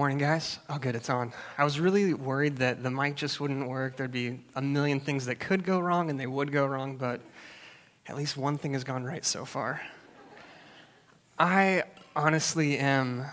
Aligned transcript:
Morning, 0.00 0.16
guys. 0.16 0.58
Oh, 0.70 0.78
good, 0.78 0.96
it's 0.96 1.10
on. 1.10 1.30
I 1.58 1.64
was 1.64 1.78
really 1.78 2.14
worried 2.14 2.56
that 2.56 2.82
the 2.82 2.90
mic 2.90 3.16
just 3.16 3.38
wouldn't 3.38 3.68
work. 3.68 3.98
There'd 3.98 4.10
be 4.10 4.40
a 4.54 4.62
million 4.62 4.98
things 4.98 5.26
that 5.26 5.38
could 5.38 5.62
go 5.62 5.78
wrong, 5.78 6.08
and 6.08 6.18
they 6.18 6.26
would 6.26 6.50
go 6.50 6.64
wrong, 6.64 6.96
but 6.96 7.20
at 8.06 8.16
least 8.16 8.38
one 8.38 8.56
thing 8.56 8.72
has 8.72 8.82
gone 8.82 9.04
right 9.04 9.22
so 9.22 9.44
far. 9.44 9.82
I 11.38 11.82
honestly 12.16 12.78
am 12.78 13.26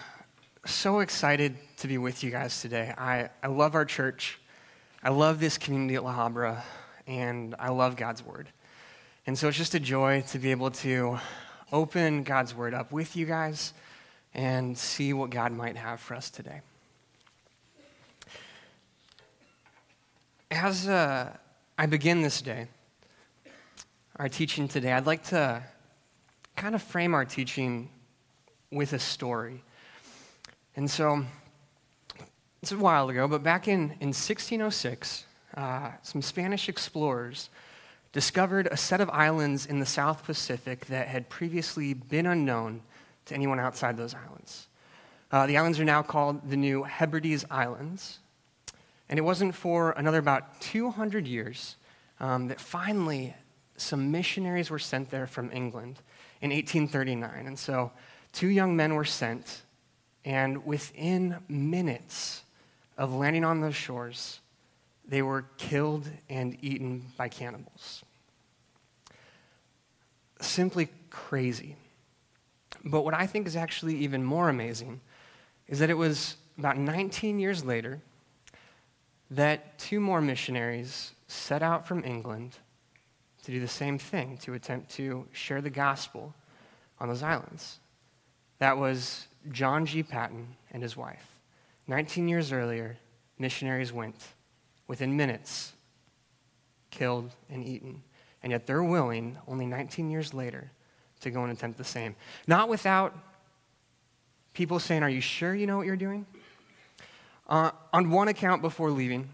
so 0.65 0.99
excited 0.99 1.55
to 1.77 1.87
be 1.87 1.97
with 1.97 2.21
you 2.21 2.31
guys 2.31 2.61
today. 2.61 2.93
I, 2.97 3.29
I 3.41 3.47
love 3.47 3.73
our 3.73 3.85
church, 3.85 4.37
I 5.01 5.09
love 5.09 5.39
this 5.39 5.57
community 5.57 5.95
at 5.95 6.03
La 6.03 6.13
Habra, 6.13 6.63
and 7.07 7.55
I 7.59 7.69
love 7.69 7.95
God's 7.95 8.25
Word. 8.25 8.49
And 9.25 9.37
so 9.37 9.47
it's 9.47 9.57
just 9.57 9.73
a 9.73 9.79
joy 9.79 10.25
to 10.31 10.37
be 10.37 10.51
able 10.51 10.71
to 10.71 11.17
open 11.71 12.23
God's 12.23 12.53
Word 12.53 12.73
up 12.73 12.91
with 12.91 13.15
you 13.15 13.25
guys 13.25 13.71
and 14.33 14.77
see 14.77 15.13
what 15.13 15.29
God 15.29 15.51
might 15.51 15.75
have 15.75 15.99
for 15.99 16.15
us 16.15 16.29
today. 16.29 16.61
As 20.49 20.87
uh, 20.87 21.35
I 21.77 21.85
begin 21.85 22.21
this 22.21 22.41
day, 22.41 22.67
our 24.15 24.29
teaching 24.29 24.67
today, 24.67 24.93
I'd 24.93 25.05
like 25.05 25.23
to 25.25 25.63
kind 26.55 26.73
of 26.73 26.81
frame 26.81 27.13
our 27.13 27.25
teaching 27.25 27.89
with 28.71 28.93
a 28.93 28.99
story. 28.99 29.63
And 30.75 30.89
so, 30.89 31.25
it's 32.61 32.71
a 32.71 32.77
while 32.77 33.09
ago, 33.09 33.27
but 33.27 33.43
back 33.43 33.67
in, 33.67 33.91
in 33.99 34.09
1606, 34.09 35.25
uh, 35.55 35.91
some 36.01 36.21
Spanish 36.21 36.69
explorers 36.69 37.49
discovered 38.11 38.67
a 38.71 38.77
set 38.77 38.99
of 38.99 39.09
islands 39.11 39.65
in 39.65 39.79
the 39.79 39.85
South 39.85 40.23
Pacific 40.23 40.87
that 40.87 41.07
had 41.07 41.29
previously 41.29 41.93
been 41.93 42.25
unknown 42.25 42.81
to 43.27 43.35
anyone 43.35 43.59
outside 43.59 43.97
those 43.97 44.13
islands. 44.13 44.67
Uh, 45.31 45.45
the 45.45 45.57
islands 45.57 45.79
are 45.79 45.85
now 45.85 46.01
called 46.01 46.49
the 46.49 46.57
New 46.57 46.83
Hebrides 46.83 47.45
Islands. 47.51 48.19
And 49.09 49.17
it 49.17 49.21
wasn't 49.21 49.55
for 49.55 49.91
another 49.91 50.17
about 50.17 50.59
200 50.61 51.27
years 51.27 51.75
um, 52.19 52.47
that 52.47 52.59
finally 52.59 53.35
some 53.77 54.11
missionaries 54.11 54.69
were 54.69 54.79
sent 54.79 55.09
there 55.09 55.27
from 55.27 55.51
England 55.51 55.99
in 56.41 56.51
1839. 56.51 57.47
And 57.47 57.57
so 57.59 57.91
two 58.33 58.47
young 58.47 58.75
men 58.75 58.95
were 58.95 59.05
sent, 59.05 59.61
and 60.25 60.65
within 60.65 61.37
minutes 61.47 62.43
of 62.97 63.13
landing 63.13 63.45
on 63.45 63.61
those 63.61 63.75
shores, 63.75 64.39
they 65.07 65.21
were 65.21 65.45
killed 65.57 66.09
and 66.29 66.57
eaten 66.61 67.05
by 67.17 67.29
cannibals. 67.29 68.03
Simply 70.41 70.89
crazy. 71.09 71.75
But 72.83 73.03
what 73.03 73.13
I 73.13 73.27
think 73.27 73.47
is 73.47 73.55
actually 73.55 73.95
even 73.97 74.23
more 74.23 74.49
amazing 74.49 75.01
is 75.67 75.79
that 75.79 75.89
it 75.89 75.97
was 75.97 76.35
about 76.57 76.77
19 76.77 77.39
years 77.39 77.63
later 77.63 78.01
that 79.31 79.77
two 79.77 79.99
more 79.99 80.21
missionaries 80.21 81.11
set 81.27 81.61
out 81.61 81.87
from 81.87 82.03
England 82.03 82.57
to 83.43 83.51
do 83.51 83.59
the 83.59 83.67
same 83.67 83.97
thing, 83.97 84.37
to 84.37 84.53
attempt 84.53 84.89
to 84.91 85.27
share 85.31 85.61
the 85.61 85.69
gospel 85.69 86.33
on 86.99 87.07
those 87.07 87.23
islands. 87.23 87.79
That 88.59 88.77
was 88.77 89.27
John 89.51 89.85
G. 89.85 90.03
Paton 90.03 90.55
and 90.71 90.81
his 90.81 90.97
wife. 90.97 91.25
19 91.87 92.27
years 92.27 92.51
earlier, 92.51 92.97
missionaries 93.37 93.93
went, 93.93 94.27
within 94.87 95.15
minutes, 95.15 95.73
killed 96.91 97.31
and 97.49 97.65
eaten. 97.65 98.03
And 98.43 98.51
yet 98.51 98.65
they're 98.65 98.83
willing, 98.83 99.37
only 99.47 99.65
19 99.65 100.09
years 100.09 100.33
later, 100.33 100.71
to 101.21 101.31
go 101.31 101.43
and 101.43 101.51
attempt 101.51 101.77
the 101.77 101.83
same. 101.83 102.15
Not 102.47 102.69
without 102.69 103.15
people 104.53 104.79
saying, 104.79 105.03
Are 105.03 105.09
you 105.09 105.21
sure 105.21 105.53
you 105.53 105.67
know 105.67 105.77
what 105.77 105.85
you're 105.85 105.95
doing? 105.95 106.25
Uh, 107.47 107.71
on 107.93 108.09
one 108.09 108.27
account 108.27 108.61
before 108.61 108.91
leaving, 108.91 109.29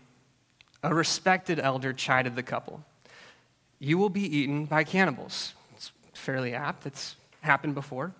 a 0.83 0.93
respected 0.93 1.59
elder 1.59 1.93
chided 1.93 2.35
the 2.35 2.43
couple 2.43 2.83
You 3.79 3.97
will 3.97 4.09
be 4.09 4.37
eaten 4.37 4.65
by 4.65 4.83
cannibals. 4.83 5.53
It's 5.75 5.91
fairly 6.13 6.53
apt, 6.53 6.85
it's 6.85 7.16
happened 7.41 7.75
before. 7.75 8.13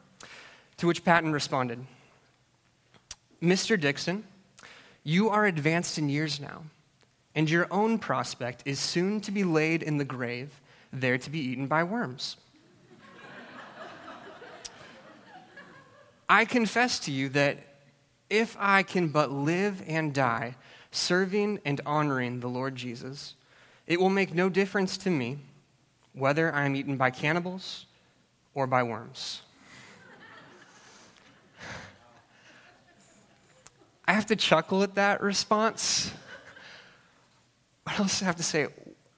To 0.78 0.88
which 0.88 1.03
Paton 1.06 1.31
responded 1.31 1.85
Mr. 3.41 3.79
Dickson, 3.79 4.23
you 5.03 5.29
are 5.29 5.46
advanced 5.46 5.97
in 5.97 6.07
years 6.07 6.40
now, 6.40 6.63
and 7.35 7.50
your 7.50 7.68
own 7.69 8.00
prospect 8.00 8.63
is 8.66 8.79
soon 8.79 9.19
to 9.22 9.31
be 9.31 9.44
laid 9.44 9.84
in 9.84 9.97
the 9.97 10.06
grave, 10.06 10.62
there 10.94 11.18
to 11.18 11.29
be 11.29 11.40
eaten 11.40 11.68
by 11.68 11.84
worms. 11.84 12.38
I 16.34 16.46
confess 16.46 16.98
to 17.02 17.12
you 17.12 17.30
that 17.30 17.60
if 18.28 18.58
I 18.60 18.82
can 18.82 19.10
but 19.10 19.32
live 19.32 19.84
and 19.86 20.12
die 20.12 20.56
serving 20.90 21.60
and 21.64 21.80
honoring 21.86 22.40
the 22.40 22.48
Lord 22.48 22.76
Jesus, 22.76 23.36
it 23.86 24.00
will 24.00 24.10
make 24.10 24.34
no 24.34 24.50
difference 24.50 24.98
to 24.98 25.12
me 25.12 25.38
whether 26.14 26.52
I 26.52 26.66
am 26.66 26.76
eaten 26.76 26.98
by 26.98 27.12
cannibals 27.12 27.86
or 28.56 28.66
by 28.66 28.82
worms. 28.82 29.44
I 34.08 34.14
have 34.14 34.26
to 34.26 34.36
chuckle 34.36 34.82
at 34.82 34.96
that 34.96 35.22
response. 35.22 36.12
I 37.86 37.96
also 38.00 38.26
have 38.26 38.38
to 38.38 38.44
say, 38.44 38.70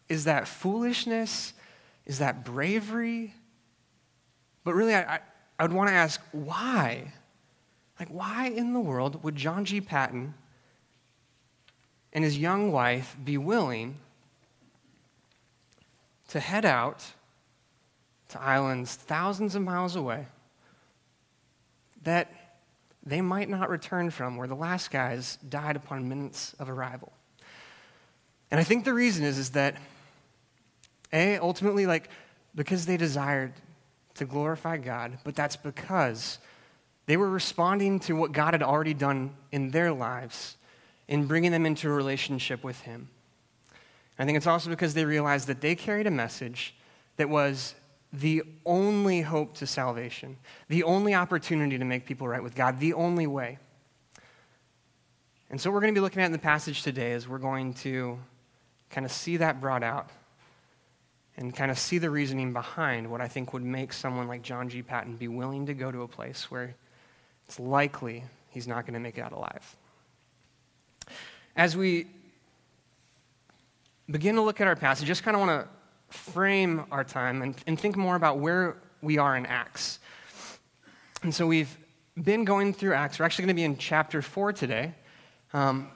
is 0.09 0.26
that 0.26 0.50
foolishness? 0.50 1.53
Is 2.06 2.20
that 2.20 2.44
bravery? 2.44 3.34
But 4.66 4.74
really, 4.74 4.94
I, 4.94 5.22
I 5.57 5.63
would 5.63 5.73
want 5.73 5.89
to 5.89 5.95
ask 5.95 6.21
why? 6.31 7.13
Like, 7.99 8.09
why 8.09 8.47
in 8.49 8.73
the 8.73 8.79
world 8.79 9.23
would 9.23 9.35
John 9.35 9.63
G. 9.63 9.79
Paton 9.79 10.33
and 12.11 12.23
his 12.23 12.38
young 12.38 12.71
wife 12.71 13.16
be 13.23 13.38
willing 13.38 13.97
to 16.29 16.39
head 16.39 16.66
out 16.66 17.05
to 18.29 18.41
islands 18.41 18.95
thousands 18.95 19.55
of 19.55 19.61
miles 19.61 19.95
away 19.95 20.27
that 22.03 22.31
they 23.05 23.22
might 23.22 23.49
not 23.49 23.69
return 23.69 24.09
from, 24.09 24.35
where 24.35 24.47
the 24.47 24.55
last 24.55 24.91
guys 24.91 25.37
died 25.47 25.75
upon 25.75 26.09
minutes 26.09 26.53
of 26.59 26.69
arrival? 26.69 27.13
And 28.51 28.59
I 28.59 28.63
think 28.63 28.83
the 28.83 28.93
reason 28.93 29.23
is, 29.23 29.37
is 29.37 29.51
that, 29.51 29.75
A, 31.13 31.37
ultimately, 31.37 31.85
like, 31.85 32.09
because 32.55 32.85
they 32.85 32.97
desired 32.97 33.53
to 34.16 34.26
glorify 34.26 34.78
God, 34.78 35.20
but 35.24 35.36
that's 35.36 35.56
because 35.56 36.40
they 37.06 37.18
were 37.18 37.30
responding 37.30 38.00
to 38.02 38.14
what 38.14 38.31
God 38.31 38.53
had 38.53 38.64
already 38.64 38.94
done 38.94 39.36
in 39.52 39.72
their 39.72 39.92
lives 39.92 40.58
in 41.08 41.28
bringing 41.28 41.52
them 41.52 41.66
into 41.66 41.90
a 41.90 41.94
relationship 41.94 42.64
with 42.64 42.81
Him. 42.81 43.09
I 44.18 44.26
think 44.26 44.38
it's 44.38 44.48
also 44.48 44.70
because 44.70 44.94
they 44.94 45.06
realized 45.06 45.48
that 45.48 45.62
they 45.62 45.76
carried 45.76 46.08
a 46.08 46.12
message 46.12 46.74
that 47.18 47.30
was 47.30 47.76
the 48.14 48.44
only 48.66 49.22
hope 49.22 49.56
to 49.56 49.68
salvation, 49.68 50.38
the 50.70 50.84
only 50.84 51.14
opportunity 51.14 51.78
to 51.78 51.86
make 51.86 52.06
people 52.06 52.28
right 52.28 52.42
with 52.42 52.56
God, 52.56 52.80
the 52.80 52.94
only 52.94 53.28
way. 53.28 53.59
And 55.50 55.59
so, 55.59 55.70
what 55.70 55.76
we're 55.76 55.82
going 55.82 55.94
to 55.94 55.97
be 55.97 56.02
looking 56.02 56.22
at 56.22 56.26
in 56.26 56.32
the 56.32 56.40
passage 56.40 56.82
today 56.82 57.12
is 57.12 57.28
we're 57.28 57.38
going 57.38 57.74
to 57.76 58.18
kind 58.90 59.06
of 59.06 59.12
see 59.12 59.38
that 59.38 59.62
brought 59.62 59.84
out 59.84 60.09
and 61.38 61.56
kind 61.56 61.69
of 61.69 61.78
see 61.78 61.97
the 61.97 62.09
reasoning 62.09 62.53
behind 62.53 63.09
what 63.09 63.22
I 63.22 63.28
think 63.28 63.53
would 63.53 63.63
make 63.63 63.91
someone 63.91 64.28
like 64.28 64.41
John 64.41 64.69
G. 64.69 64.81
Paton 64.81 65.18
be 65.18 65.28
willing 65.28 65.66
to 65.66 65.73
go 65.73 65.91
to 65.91 66.03
a 66.03 66.07
place 66.07 66.50
where 66.50 66.75
it's 67.47 67.59
likely 67.59 68.23
he's 68.50 68.68
not 68.68 68.85
going 68.85 68.94
to 68.94 69.00
make 69.00 69.18
it 69.18 69.22
out 69.22 69.34
alive. 69.34 69.75
As 71.56 71.75
we 71.75 72.07
begin 74.09 74.35
to 74.35 74.41
look 74.41 74.62
at 74.62 74.68
our 74.68 74.75
passage, 74.75 75.07
just 75.07 75.23
kind 75.23 75.35
of 75.35 75.46
want 75.46 75.63
to 75.63 76.16
frame 76.18 76.85
our 76.91 77.03
time 77.03 77.41
and, 77.41 77.56
and 77.67 77.79
think 77.79 77.97
more 77.97 78.16
about 78.16 78.40
where 78.40 78.78
we 79.02 79.17
are 79.17 79.35
in 79.35 79.46
Acts. 79.46 80.00
And 81.23 81.34
so 81.34 81.47
we've 81.47 81.75
been 82.22 82.46
going 82.46 82.73
through 82.73 82.94
Acts. 82.94 83.19
We're 83.19 83.25
actually 83.25 83.44
going 83.44 83.56
to 83.56 83.59
be 83.59 83.63
in 83.63 83.78
chapter 83.78 84.22
4 84.22 84.53
today. 84.53 84.94
Um, 85.53 85.90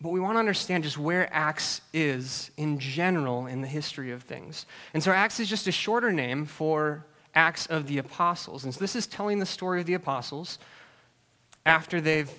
but 0.00 0.10
we 0.10 0.20
want 0.20 0.36
to 0.36 0.38
understand 0.38 0.84
just 0.84 0.96
where 0.96 1.28
Acts 1.32 1.80
is 1.92 2.50
in 2.56 2.78
general 2.78 3.46
in 3.46 3.60
the 3.60 3.66
history 3.66 4.12
of 4.12 4.22
things. 4.22 4.64
And 4.94 5.02
so 5.02 5.10
Acts 5.10 5.40
is 5.40 5.48
just 5.48 5.66
a 5.66 5.72
shorter 5.72 6.12
name 6.12 6.46
for 6.46 7.04
Acts 7.34 7.66
of 7.66 7.88
the 7.88 7.98
Apostles. 7.98 8.64
And 8.64 8.72
so 8.72 8.80
this 8.80 8.94
is 8.94 9.06
telling 9.06 9.40
the 9.40 9.46
story 9.46 9.80
of 9.80 9.86
the 9.86 9.94
apostles 9.94 10.58
after 11.66 12.00
they've 12.00 12.30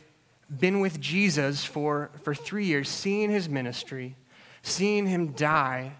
been 0.57 0.79
with 0.79 1.00
Jesus 1.00 1.65
for, 1.65 2.09
for 2.23 2.33
three 2.33 2.65
years, 2.65 2.89
seeing 2.89 3.29
his 3.29 3.50
ministry, 3.50 4.15
seeing 4.63 5.06
him 5.06 5.33
die 5.33 5.94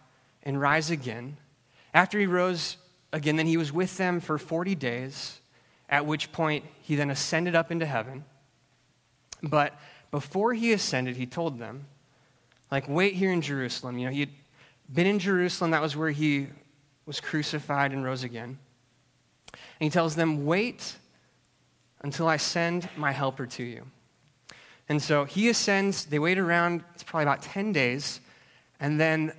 and 0.44 0.60
rise 0.60 0.90
again. 0.90 1.38
After 1.94 2.20
he 2.20 2.26
rose 2.26 2.78
again, 3.12 3.36
then 3.36 3.48
he 3.48 3.58
was 3.58 3.72
with 3.72 3.98
them 3.98 4.20
for 4.20 4.38
40 4.38 4.76
days, 4.76 5.40
at 5.90 6.06
which 6.06 6.32
point 6.32 6.66
he 6.82 6.96
then 6.96 7.10
ascended 7.10 7.56
up 7.56 7.70
into 7.70 7.86
heaven. 7.86 8.24
But 9.44 9.80
before 10.12 10.54
he 10.54 10.74
ascended, 10.74 11.16
he 11.16 11.26
told 11.26 11.60
them, 11.60 11.86
like, 12.72 12.88
wait 12.88 13.14
here 13.14 13.32
in 13.32 13.42
Jerusalem. 13.42 13.98
You 13.98 14.06
know, 14.08 14.12
he'd 14.12 14.34
been 14.94 15.08
in 15.08 15.20
Jerusalem, 15.20 15.72
that 15.72 15.82
was 15.82 15.96
where 15.96 16.12
he 16.12 16.48
was 17.06 17.20
crucified 17.20 17.92
and 17.92 18.04
rose 18.04 18.24
again. 18.24 18.58
And 19.54 19.60
he 19.80 19.90
tells 19.90 20.16
them, 20.16 20.46
wait 20.46 20.96
until 22.02 22.28
I 22.28 22.38
send 22.38 22.88
my 22.96 23.12
helper 23.12 23.46
to 23.48 23.64
you. 23.64 23.86
And 24.88 25.02
so 25.02 25.26
he 25.26 25.50
ascends, 25.50 26.06
they 26.06 26.20
wait 26.20 26.40
around, 26.40 26.84
it's 26.94 27.04
probably 27.04 27.24
about 27.24 27.42
10 27.42 27.72
days, 27.72 28.22
and 28.80 29.00
then 29.00 29.32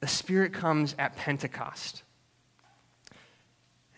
the 0.00 0.08
Spirit 0.08 0.52
comes 0.52 0.94
at 0.98 1.16
Pentecost. 1.16 2.02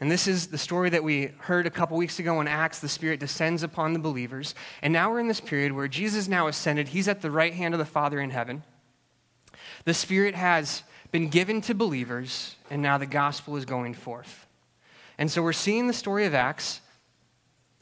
And 0.00 0.10
this 0.10 0.28
is 0.28 0.46
the 0.48 0.58
story 0.58 0.90
that 0.90 1.02
we 1.02 1.32
heard 1.38 1.66
a 1.66 1.70
couple 1.70 1.96
weeks 1.96 2.20
ago 2.20 2.40
in 2.40 2.46
Acts. 2.46 2.78
The 2.78 2.88
Spirit 2.88 3.18
descends 3.18 3.64
upon 3.64 3.92
the 3.92 3.98
believers. 3.98 4.54
And 4.80 4.92
now 4.92 5.10
we're 5.10 5.18
in 5.20 5.28
this 5.28 5.40
period 5.40 5.72
where 5.72 5.88
Jesus 5.88 6.28
now 6.28 6.46
ascended. 6.46 6.88
He's 6.88 7.08
at 7.08 7.20
the 7.20 7.30
right 7.30 7.52
hand 7.52 7.74
of 7.74 7.78
the 7.78 7.84
Father 7.84 8.20
in 8.20 8.30
heaven. 8.30 8.62
The 9.84 9.94
Spirit 9.94 10.36
has 10.36 10.84
been 11.10 11.28
given 11.28 11.60
to 11.62 11.74
believers, 11.74 12.54
and 12.70 12.80
now 12.80 12.98
the 12.98 13.06
gospel 13.06 13.56
is 13.56 13.64
going 13.64 13.94
forth. 13.94 14.46
And 15.16 15.30
so 15.30 15.42
we're 15.42 15.52
seeing 15.52 15.88
the 15.88 15.92
story 15.92 16.26
of 16.26 16.34
Acts, 16.34 16.80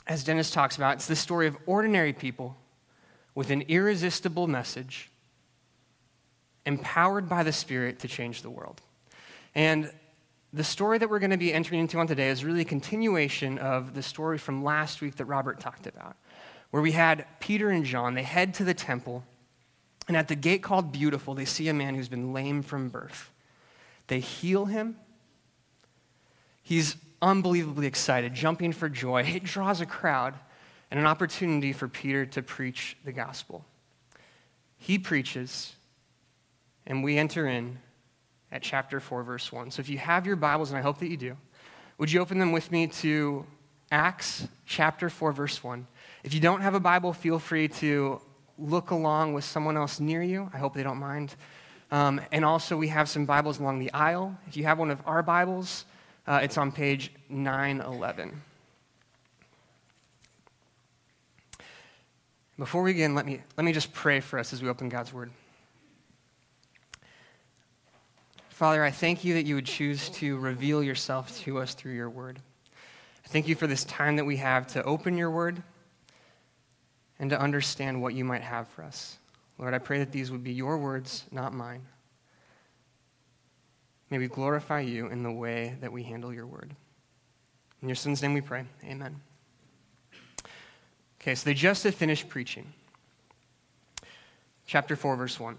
as 0.06 0.24
Dennis 0.24 0.50
talks 0.50 0.76
about. 0.76 0.94
It's 0.94 1.06
the 1.06 1.16
story 1.16 1.46
of 1.46 1.56
ordinary 1.66 2.12
people 2.12 2.56
with 3.34 3.50
an 3.50 3.62
irresistible 3.62 4.46
message, 4.46 5.10
empowered 6.64 7.28
by 7.28 7.42
the 7.42 7.52
Spirit 7.52 7.98
to 7.98 8.08
change 8.08 8.40
the 8.40 8.50
world. 8.50 8.80
And 9.54 9.90
the 10.56 10.64
story 10.64 10.96
that 10.96 11.10
we're 11.10 11.18
going 11.18 11.32
to 11.32 11.36
be 11.36 11.52
entering 11.52 11.82
into 11.82 11.98
on 11.98 12.06
today 12.06 12.30
is 12.30 12.42
really 12.42 12.62
a 12.62 12.64
continuation 12.64 13.58
of 13.58 13.92
the 13.92 14.02
story 14.02 14.38
from 14.38 14.64
last 14.64 15.02
week 15.02 15.16
that 15.16 15.26
Robert 15.26 15.60
talked 15.60 15.86
about, 15.86 16.16
where 16.70 16.82
we 16.82 16.92
had 16.92 17.26
Peter 17.40 17.68
and 17.68 17.84
John. 17.84 18.14
They 18.14 18.22
head 18.22 18.54
to 18.54 18.64
the 18.64 18.72
temple, 18.72 19.22
and 20.08 20.16
at 20.16 20.28
the 20.28 20.34
gate 20.34 20.62
called 20.62 20.92
Beautiful, 20.92 21.34
they 21.34 21.44
see 21.44 21.68
a 21.68 21.74
man 21.74 21.94
who's 21.94 22.08
been 22.08 22.32
lame 22.32 22.62
from 22.62 22.88
birth. 22.88 23.30
They 24.06 24.18
heal 24.18 24.64
him. 24.64 24.96
He's 26.62 26.96
unbelievably 27.20 27.86
excited, 27.86 28.32
jumping 28.32 28.72
for 28.72 28.88
joy. 28.88 29.24
It 29.24 29.44
draws 29.44 29.82
a 29.82 29.86
crowd 29.86 30.36
and 30.90 30.98
an 30.98 31.06
opportunity 31.06 31.74
for 31.74 31.86
Peter 31.86 32.24
to 32.24 32.40
preach 32.40 32.96
the 33.04 33.12
gospel. 33.12 33.66
He 34.78 34.98
preaches, 34.98 35.74
and 36.86 37.04
we 37.04 37.18
enter 37.18 37.46
in 37.46 37.78
at 38.52 38.62
chapter 38.62 39.00
4, 39.00 39.22
verse 39.22 39.50
1. 39.52 39.70
So 39.70 39.80
if 39.80 39.88
you 39.88 39.98
have 39.98 40.26
your 40.26 40.36
Bibles, 40.36 40.70
and 40.70 40.78
I 40.78 40.82
hope 40.82 40.98
that 40.98 41.08
you 41.08 41.16
do, 41.16 41.36
would 41.98 42.12
you 42.12 42.20
open 42.20 42.38
them 42.38 42.52
with 42.52 42.70
me 42.70 42.86
to 42.88 43.46
Acts 43.90 44.46
chapter 44.66 45.08
4, 45.08 45.32
verse 45.32 45.62
1? 45.62 45.86
If 46.24 46.34
you 46.34 46.40
don't 46.40 46.60
have 46.60 46.74
a 46.74 46.80
Bible, 46.80 47.12
feel 47.12 47.38
free 47.38 47.68
to 47.68 48.20
look 48.58 48.90
along 48.90 49.34
with 49.34 49.44
someone 49.44 49.76
else 49.76 50.00
near 50.00 50.22
you. 50.22 50.50
I 50.52 50.58
hope 50.58 50.74
they 50.74 50.82
don't 50.82 50.98
mind. 50.98 51.34
Um, 51.90 52.20
and 52.32 52.44
also, 52.44 52.76
we 52.76 52.88
have 52.88 53.08
some 53.08 53.26
Bibles 53.26 53.60
along 53.60 53.78
the 53.78 53.92
aisle. 53.92 54.36
If 54.48 54.56
you 54.56 54.64
have 54.64 54.78
one 54.78 54.90
of 54.90 55.00
our 55.06 55.22
Bibles, 55.22 55.84
uh, 56.26 56.40
it's 56.42 56.58
on 56.58 56.72
page 56.72 57.12
911. 57.28 58.42
Before 62.58 62.82
we 62.82 62.92
begin, 62.92 63.14
let 63.14 63.26
me, 63.26 63.40
let 63.56 63.64
me 63.64 63.72
just 63.72 63.92
pray 63.92 64.20
for 64.20 64.38
us 64.38 64.52
as 64.52 64.62
we 64.62 64.68
open 64.68 64.88
God's 64.88 65.12
Word. 65.12 65.30
Father, 68.56 68.82
I 68.82 68.90
thank 68.90 69.22
you 69.22 69.34
that 69.34 69.44
you 69.44 69.54
would 69.56 69.66
choose 69.66 70.08
to 70.08 70.38
reveal 70.38 70.82
yourself 70.82 71.38
to 71.40 71.58
us 71.58 71.74
through 71.74 71.92
your 71.92 72.08
word. 72.08 72.40
I 73.22 73.28
thank 73.28 73.48
you 73.48 73.54
for 73.54 73.66
this 73.66 73.84
time 73.84 74.16
that 74.16 74.24
we 74.24 74.38
have 74.38 74.66
to 74.68 74.82
open 74.84 75.18
your 75.18 75.30
word 75.30 75.62
and 77.18 77.28
to 77.28 77.38
understand 77.38 78.00
what 78.00 78.14
you 78.14 78.24
might 78.24 78.40
have 78.40 78.66
for 78.68 78.82
us. 78.82 79.18
Lord, 79.58 79.74
I 79.74 79.78
pray 79.78 79.98
that 79.98 80.10
these 80.10 80.30
would 80.30 80.42
be 80.42 80.54
your 80.54 80.78
words, 80.78 81.26
not 81.30 81.52
mine. 81.52 81.82
May 84.08 84.16
we 84.16 84.26
glorify 84.26 84.80
you 84.80 85.08
in 85.08 85.22
the 85.22 85.32
way 85.32 85.76
that 85.82 85.92
we 85.92 86.02
handle 86.02 86.32
your 86.32 86.46
word. 86.46 86.74
In 87.82 87.88
your 87.90 87.94
son's 87.94 88.22
name 88.22 88.32
we 88.32 88.40
pray. 88.40 88.64
Amen. 88.84 89.20
Okay, 91.20 91.34
so 91.34 91.44
they 91.44 91.52
just 91.52 91.84
had 91.84 91.94
finished 91.94 92.30
preaching. 92.30 92.72
Chapter 94.64 94.96
4, 94.96 95.14
verse 95.16 95.38
1. 95.38 95.58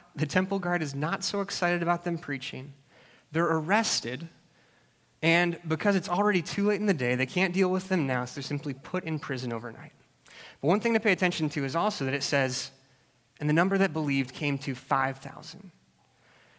the 0.15 0.25
temple 0.25 0.59
guard 0.59 0.81
is 0.81 0.93
not 0.93 1.23
so 1.23 1.41
excited 1.41 1.81
about 1.81 2.03
them 2.03 2.17
preaching. 2.17 2.73
They're 3.31 3.45
arrested, 3.45 4.27
and 5.21 5.59
because 5.67 5.95
it's 5.95 6.09
already 6.09 6.41
too 6.41 6.67
late 6.67 6.79
in 6.79 6.85
the 6.85 6.93
day, 6.93 7.15
they 7.15 7.25
can't 7.25 7.53
deal 7.53 7.69
with 7.69 7.87
them 7.89 8.07
now, 8.07 8.25
so 8.25 8.35
they're 8.35 8.43
simply 8.43 8.73
put 8.73 9.03
in 9.03 9.19
prison 9.19 9.53
overnight. 9.53 9.93
But 10.61 10.67
one 10.67 10.79
thing 10.79 10.93
to 10.93 10.99
pay 10.99 11.11
attention 11.11 11.49
to 11.49 11.63
is 11.63 11.75
also 11.75 12.05
that 12.05 12.13
it 12.13 12.23
says, 12.23 12.71
and 13.39 13.49
the 13.49 13.53
number 13.53 13.77
that 13.77 13.93
believed 13.93 14.33
came 14.33 14.57
to 14.59 14.75
5,000. 14.75 15.71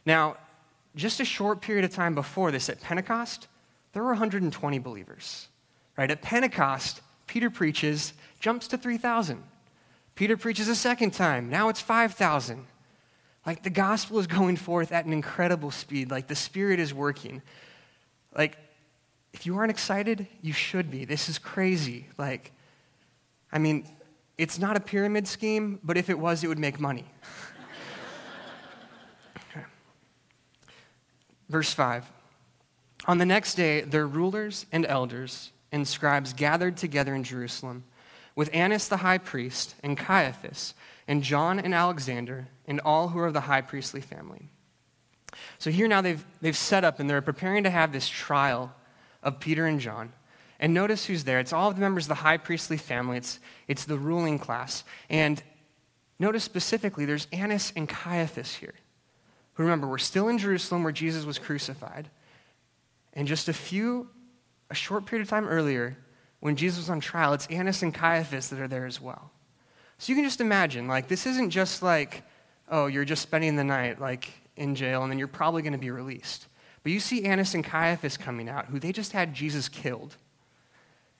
Now, 0.04 0.36
just 0.96 1.20
a 1.20 1.24
short 1.24 1.60
period 1.60 1.84
of 1.84 1.92
time 1.92 2.14
before 2.14 2.50
this, 2.50 2.68
at 2.68 2.80
Pentecost, 2.80 3.48
there 3.92 4.02
were 4.02 4.10
120 4.10 4.78
believers. 4.78 5.48
Right? 5.96 6.10
At 6.10 6.22
Pentecost, 6.22 7.02
Peter 7.26 7.50
preaches, 7.50 8.14
jumps 8.40 8.66
to 8.68 8.78
3,000. 8.78 9.42
Peter 10.14 10.36
preaches 10.36 10.68
a 10.68 10.74
second 10.74 11.12
time. 11.12 11.48
Now 11.48 11.68
it's 11.68 11.80
5,000. 11.80 12.66
Like 13.44 13.62
the 13.62 13.70
gospel 13.70 14.18
is 14.18 14.26
going 14.26 14.56
forth 14.56 14.92
at 14.92 15.04
an 15.04 15.12
incredible 15.12 15.70
speed. 15.70 16.10
Like 16.10 16.28
the 16.28 16.36
Spirit 16.36 16.78
is 16.78 16.94
working. 16.94 17.42
Like, 18.36 18.56
if 19.32 19.46
you 19.46 19.56
aren't 19.56 19.70
excited, 19.70 20.26
you 20.42 20.52
should 20.52 20.90
be. 20.90 21.04
This 21.04 21.28
is 21.28 21.38
crazy. 21.38 22.06
Like, 22.18 22.52
I 23.50 23.58
mean, 23.58 23.86
it's 24.38 24.58
not 24.58 24.76
a 24.76 24.80
pyramid 24.80 25.26
scheme, 25.26 25.78
but 25.82 25.96
if 25.96 26.10
it 26.10 26.18
was, 26.18 26.44
it 26.44 26.48
would 26.48 26.58
make 26.58 26.80
money. 26.80 27.04
okay. 29.36 29.64
Verse 31.48 31.72
5 31.72 32.10
On 33.06 33.18
the 33.18 33.26
next 33.26 33.54
day, 33.54 33.82
their 33.82 34.06
rulers 34.06 34.66
and 34.72 34.86
elders 34.86 35.50
and 35.70 35.88
scribes 35.88 36.32
gathered 36.32 36.76
together 36.76 37.14
in 37.14 37.24
Jerusalem 37.24 37.84
with 38.34 38.50
Annas 38.52 38.88
the 38.88 38.98
high 38.98 39.18
priest 39.18 39.74
and 39.82 39.96
Caiaphas 39.96 40.74
and 41.08 41.22
John 41.22 41.58
and 41.58 41.74
Alexander 41.74 42.48
and 42.66 42.80
all 42.80 43.08
who 43.08 43.18
are 43.18 43.26
of 43.26 43.32
the 43.32 43.40
high 43.42 43.60
priestly 43.60 44.00
family. 44.00 44.48
So 45.58 45.70
here 45.70 45.88
now 45.88 46.00
they've, 46.00 46.24
they've 46.40 46.56
set 46.56 46.84
up 46.84 47.00
and 47.00 47.08
they're 47.08 47.22
preparing 47.22 47.64
to 47.64 47.70
have 47.70 47.92
this 47.92 48.08
trial 48.08 48.72
of 49.22 49.40
Peter 49.40 49.66
and 49.66 49.80
John. 49.80 50.12
And 50.60 50.74
notice 50.74 51.06
who's 51.06 51.24
there. 51.24 51.40
It's 51.40 51.52
all 51.52 51.70
of 51.70 51.74
the 51.74 51.80
members 51.80 52.04
of 52.04 52.10
the 52.10 52.14
high 52.16 52.36
priestly 52.36 52.76
family, 52.76 53.16
it's, 53.16 53.40
it's 53.66 53.84
the 53.84 53.98
ruling 53.98 54.38
class. 54.38 54.84
And 55.10 55.42
notice 56.18 56.44
specifically, 56.44 57.04
there's 57.04 57.26
Annas 57.32 57.72
and 57.74 57.88
Caiaphas 57.88 58.54
here. 58.54 58.74
Who 59.54 59.64
remember, 59.64 59.86
we're 59.86 59.98
still 59.98 60.28
in 60.28 60.38
Jerusalem 60.38 60.82
where 60.82 60.92
Jesus 60.92 61.24
was 61.24 61.38
crucified. 61.38 62.08
And 63.12 63.28
just 63.28 63.48
a 63.48 63.52
few, 63.52 64.08
a 64.70 64.74
short 64.74 65.04
period 65.04 65.22
of 65.22 65.28
time 65.28 65.46
earlier, 65.46 65.98
when 66.40 66.56
Jesus 66.56 66.78
was 66.78 66.90
on 66.90 67.00
trial, 67.00 67.34
it's 67.34 67.46
Annas 67.48 67.82
and 67.82 67.92
Caiaphas 67.92 68.48
that 68.48 68.60
are 68.60 68.68
there 68.68 68.86
as 68.86 69.00
well. 69.00 69.30
So 70.02 70.10
you 70.10 70.16
can 70.16 70.24
just 70.24 70.40
imagine, 70.40 70.88
like, 70.88 71.06
this 71.06 71.26
isn't 71.26 71.50
just 71.50 71.80
like, 71.80 72.24
oh, 72.68 72.86
you're 72.86 73.04
just 73.04 73.22
spending 73.22 73.54
the 73.54 73.62
night, 73.62 74.00
like, 74.00 74.32
in 74.56 74.74
jail, 74.74 75.04
and 75.04 75.12
then 75.12 75.16
you're 75.16 75.28
probably 75.28 75.62
going 75.62 75.74
to 75.74 75.78
be 75.78 75.92
released. 75.92 76.48
But 76.82 76.90
you 76.90 76.98
see 76.98 77.24
Annas 77.24 77.54
and 77.54 77.62
Caiaphas 77.62 78.16
coming 78.16 78.48
out, 78.48 78.66
who 78.66 78.80
they 78.80 78.90
just 78.90 79.12
had 79.12 79.32
Jesus 79.32 79.68
killed. 79.68 80.16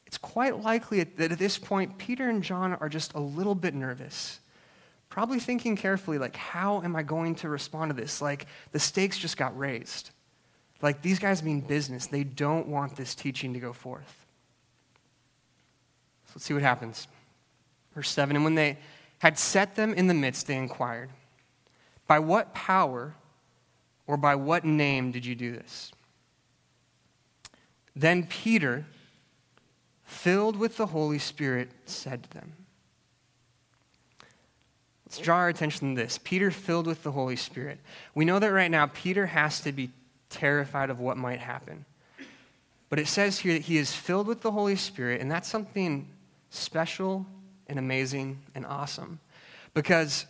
It's 0.05 0.19
quite 0.19 0.65
likely 0.65 1.05
that 1.05 1.31
at 1.31 1.39
this 1.39 1.59
point, 1.59 1.97
Peter 1.97 2.29
and 2.29 2.43
John 2.43 2.75
are 2.75 2.89
just 2.89 3.15
a 3.15 3.21
little 3.21 3.55
bit 3.55 3.73
nervous. 3.73 4.41
Probably 5.09 5.39
thinking 5.39 5.77
carefully, 5.77 6.19
like, 6.19 6.35
how 6.35 6.83
am 6.83 6.97
I 6.97 7.05
going 7.05 7.37
to 7.37 7.49
respond 7.49 7.91
to 7.91 7.95
this? 7.95 8.21
Like, 8.21 8.47
the 8.73 8.81
stakes 8.81 9.17
just 9.17 9.37
got 9.37 9.57
raised. 9.57 10.11
Like, 10.81 11.03
these 11.03 11.21
guys 11.21 11.41
mean 11.41 11.61
business. 11.61 12.09
They 12.09 12.25
don't 12.25 12.67
want 12.67 12.97
this 12.97 13.15
teaching 13.15 13.55
to 13.55 13.61
go 13.61 13.73
forth. 13.73 14.27
So 16.27 16.33
let's 16.35 16.45
see 16.47 16.55
what 16.55 16.65
happens. 16.65 17.07
Verse 17.95 18.11
7 18.11 18.37
And 18.37 18.45
when 18.45 18.55
they 18.55 18.79
had 19.19 19.39
set 19.39 19.77
them 19.77 19.95
in 19.95 20.07
the 20.07 20.15
midst, 20.15 20.47
they 20.47 20.57
inquired, 20.57 21.11
By 22.07 22.19
what 22.19 22.55
power 22.55 23.15
or 24.07 24.17
by 24.17 24.35
what 24.35 24.65
name 24.65 25.13
did 25.13 25.25
you 25.25 25.35
do 25.35 25.53
this? 25.53 25.93
Then 27.95 28.27
Peter, 28.27 28.87
filled 30.05 30.57
with 30.57 30.77
the 30.77 30.87
Holy 30.87 31.19
Spirit, 31.19 31.71
said 31.85 32.25
to 32.25 32.31
them, 32.31 32.53
Let's 35.07 35.19
draw 35.19 35.37
our 35.37 35.51
attention 35.51 35.95
to 35.95 36.03
this. 36.03 36.19
Peter, 36.25 36.51
filled 36.51 36.87
with 36.87 37.03
the 37.03 37.11
Holy 37.13 37.37
Spirit. 37.37 37.79
We 38.15 38.25
know 38.25 38.39
that 38.39 38.49
right 38.49 38.71
now 38.71 38.87
Peter 38.87 39.27
has 39.27 39.61
to 39.61 39.71
be 39.71 39.91
terrified 40.31 40.89
of 40.89 41.01
what 41.01 41.19
might 41.19 41.41
happen. 41.41 41.85
But 42.89 42.99
it 42.99 43.07
says 43.07 43.39
here 43.39 43.53
that 43.53 43.63
he 43.63 43.77
is 43.77 43.93
filled 43.93 44.27
with 44.27 44.41
the 44.41 44.51
Holy 44.51 44.77
Spirit, 44.77 45.21
and 45.21 45.31
that's 45.31 45.49
something 45.49 46.09
special 46.49 47.27
and 47.69 47.79
amazing 47.79 48.43
and 48.55 48.67
awesome. 48.67 49.21
Because 49.75 50.27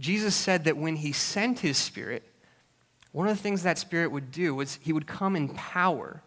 Jesus 0.00 0.34
said 0.34 0.64
that 0.64 0.76
when 0.76 0.96
he 0.96 1.12
sent 1.12 1.60
his 1.60 1.76
spirit, 1.76 2.22
one 3.12 3.28
of 3.28 3.36
the 3.36 3.42
things 3.42 3.62
that 3.62 3.78
spirit 3.78 4.12
would 4.12 4.30
do 4.30 4.54
was 4.54 4.78
he 4.82 4.92
would 4.92 5.06
come 5.06 5.34
in 5.34 5.48
power 5.48 6.22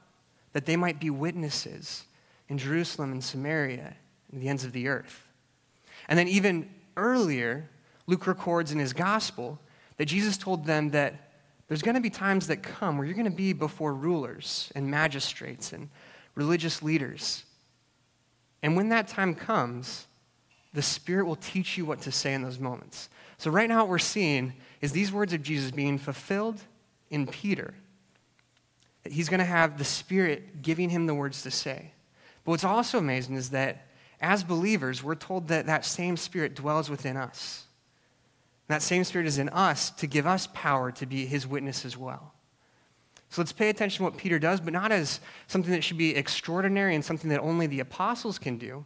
that 0.53 0.65
they 0.65 0.75
might 0.75 0.99
be 0.99 1.09
witnesses 1.09 2.05
in 2.49 2.57
Jerusalem 2.57 3.11
and 3.11 3.23
Samaria 3.23 3.95
and 4.31 4.41
the 4.41 4.49
ends 4.49 4.65
of 4.65 4.73
the 4.73 4.87
earth. 4.87 5.27
And 6.09 6.19
then 6.19 6.27
even 6.27 6.69
earlier, 6.97 7.69
Luke 8.07 8.27
records 8.27 8.71
in 8.71 8.79
his 8.79 8.93
gospel 8.93 9.59
that 9.97 10.05
Jesus 10.05 10.37
told 10.37 10.65
them 10.65 10.89
that 10.89 11.31
there's 11.67 11.81
going 11.81 11.95
to 11.95 12.01
be 12.01 12.09
times 12.09 12.47
that 12.47 12.63
come 12.63 12.97
where 12.97 13.05
you're 13.05 13.15
going 13.15 13.23
to 13.23 13.31
be 13.31 13.53
before 13.53 13.93
rulers 13.93 14.71
and 14.75 14.91
magistrates 14.91 15.71
and 15.71 15.89
religious 16.35 16.83
leaders. 16.83 17.45
And 18.63 18.75
when 18.75 18.89
that 18.89 19.07
time 19.07 19.33
comes, 19.33 20.07
the 20.73 20.81
Spirit 20.81 21.25
will 21.25 21.35
teach 21.35 21.77
you 21.77 21.85
what 21.85 22.01
to 22.01 22.11
say 22.11 22.33
in 22.33 22.41
those 22.41 22.59
moments. 22.59 23.09
So, 23.37 23.51
right 23.51 23.67
now, 23.67 23.79
what 23.79 23.89
we're 23.89 23.99
seeing 23.99 24.53
is 24.81 24.91
these 24.91 25.11
words 25.11 25.33
of 25.33 25.41
Jesus 25.41 25.71
being 25.71 25.97
fulfilled 25.97 26.61
in 27.09 27.27
Peter. 27.27 27.73
That 29.03 29.13
he's 29.13 29.29
going 29.29 29.39
to 29.39 29.45
have 29.45 29.77
the 29.77 29.83
Spirit 29.83 30.61
giving 30.61 30.89
him 30.89 31.07
the 31.07 31.15
words 31.15 31.41
to 31.43 31.51
say. 31.51 31.91
But 32.43 32.51
what's 32.51 32.63
also 32.63 32.99
amazing 32.99 33.35
is 33.35 33.49
that 33.49 33.87
as 34.21 34.43
believers, 34.43 35.03
we're 35.03 35.15
told 35.15 35.47
that 35.47 35.65
that 35.65 35.83
same 35.83 36.15
Spirit 36.15 36.55
dwells 36.55 36.89
within 36.89 37.17
us. 37.17 37.65
And 38.67 38.75
that 38.75 38.83
same 38.83 39.03
Spirit 39.03 39.27
is 39.27 39.39
in 39.39 39.49
us 39.49 39.89
to 39.91 40.07
give 40.07 40.27
us 40.27 40.47
power 40.53 40.91
to 40.91 41.05
be 41.05 41.25
his 41.25 41.47
witness 41.47 41.83
as 41.83 41.97
well. 41.97 42.33
So 43.31 43.41
let's 43.41 43.53
pay 43.53 43.69
attention 43.69 43.99
to 43.99 44.03
what 44.03 44.17
Peter 44.17 44.39
does, 44.39 44.59
but 44.59 44.73
not 44.73 44.91
as 44.91 45.21
something 45.47 45.71
that 45.71 45.85
should 45.85 45.97
be 45.97 46.13
extraordinary 46.17 46.95
and 46.95 47.03
something 47.03 47.29
that 47.29 47.39
only 47.39 47.65
the 47.65 47.79
apostles 47.79 48.37
can 48.37 48.57
do, 48.57 48.83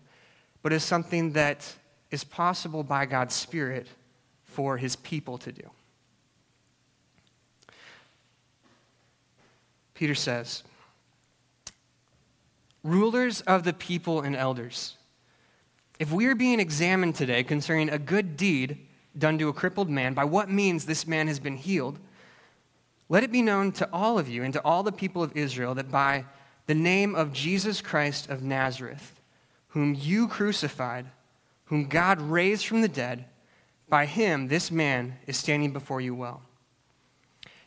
but 0.62 0.72
as 0.72 0.84
something 0.84 1.32
that 1.32 1.74
is 2.12 2.24
possible 2.24 2.84
by 2.84 3.08
God's 3.08 3.34
Spirit 3.34 3.88
for 4.44 4.78
his 4.78 4.96
people 4.98 5.40
to 5.40 5.52
do. 5.52 5.64
Peter 9.96 10.14
says, 10.14 10.62
Rulers 12.84 13.42
of 13.42 13.64
the 13.64 13.74
people 13.74 14.22
and 14.22 14.36
elders, 14.36 14.96
if 15.98 16.12
we 16.12 16.28
are 16.28 16.36
being 16.36 16.60
examined 16.60 17.16
today 17.16 17.44
concerning 17.44 17.90
a 17.90 17.98
good 17.98 18.38
deed 18.38 18.78
done 19.18 19.40
to 19.40 19.50
a 19.50 19.54
crippled 19.54 19.90
man, 19.90 20.14
by 20.14 20.24
what 20.24 20.52
means 20.52 20.86
this 20.86 21.08
man 21.08 21.28
has 21.28 21.40
been 21.40 21.58
healed, 21.58 21.98
let 23.10 23.24
it 23.24 23.32
be 23.32 23.42
known 23.42 23.72
to 23.74 23.90
all 23.94 24.18
of 24.18 24.28
you 24.28 24.44
and 24.44 24.54
to 24.54 24.64
all 24.64 24.84
the 24.84 24.92
people 24.92 25.22
of 25.22 25.36
Israel 25.36 25.76
that 25.76 25.92
by 25.92 26.26
the 26.66 26.76
name 26.76 27.14
of 27.14 27.34
Jesus 27.34 27.82
Christ 27.82 28.30
of 28.30 28.42
Nazareth, 28.42 29.20
whom 29.70 29.94
you 29.94 30.28
crucified, 30.28 31.06
whom 31.66 31.88
God 31.88 32.20
raised 32.20 32.66
from 32.66 32.82
the 32.82 32.88
dead, 32.88 33.26
by 33.88 34.06
him 34.06 34.48
this 34.48 34.72
man 34.72 35.18
is 35.28 35.38
standing 35.38 35.72
before 35.72 36.02
you 36.02 36.16
well. 36.16 36.42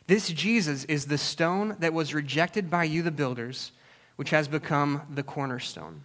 This 0.07 0.29
Jesus 0.29 0.85
is 0.85 1.05
the 1.05 1.17
stone 1.17 1.75
that 1.79 1.93
was 1.93 2.13
rejected 2.13 2.69
by 2.69 2.83
you, 2.83 3.03
the 3.03 3.11
builders, 3.11 3.71
which 4.15 4.31
has 4.31 4.47
become 4.47 5.03
the 5.09 5.23
cornerstone. 5.23 6.03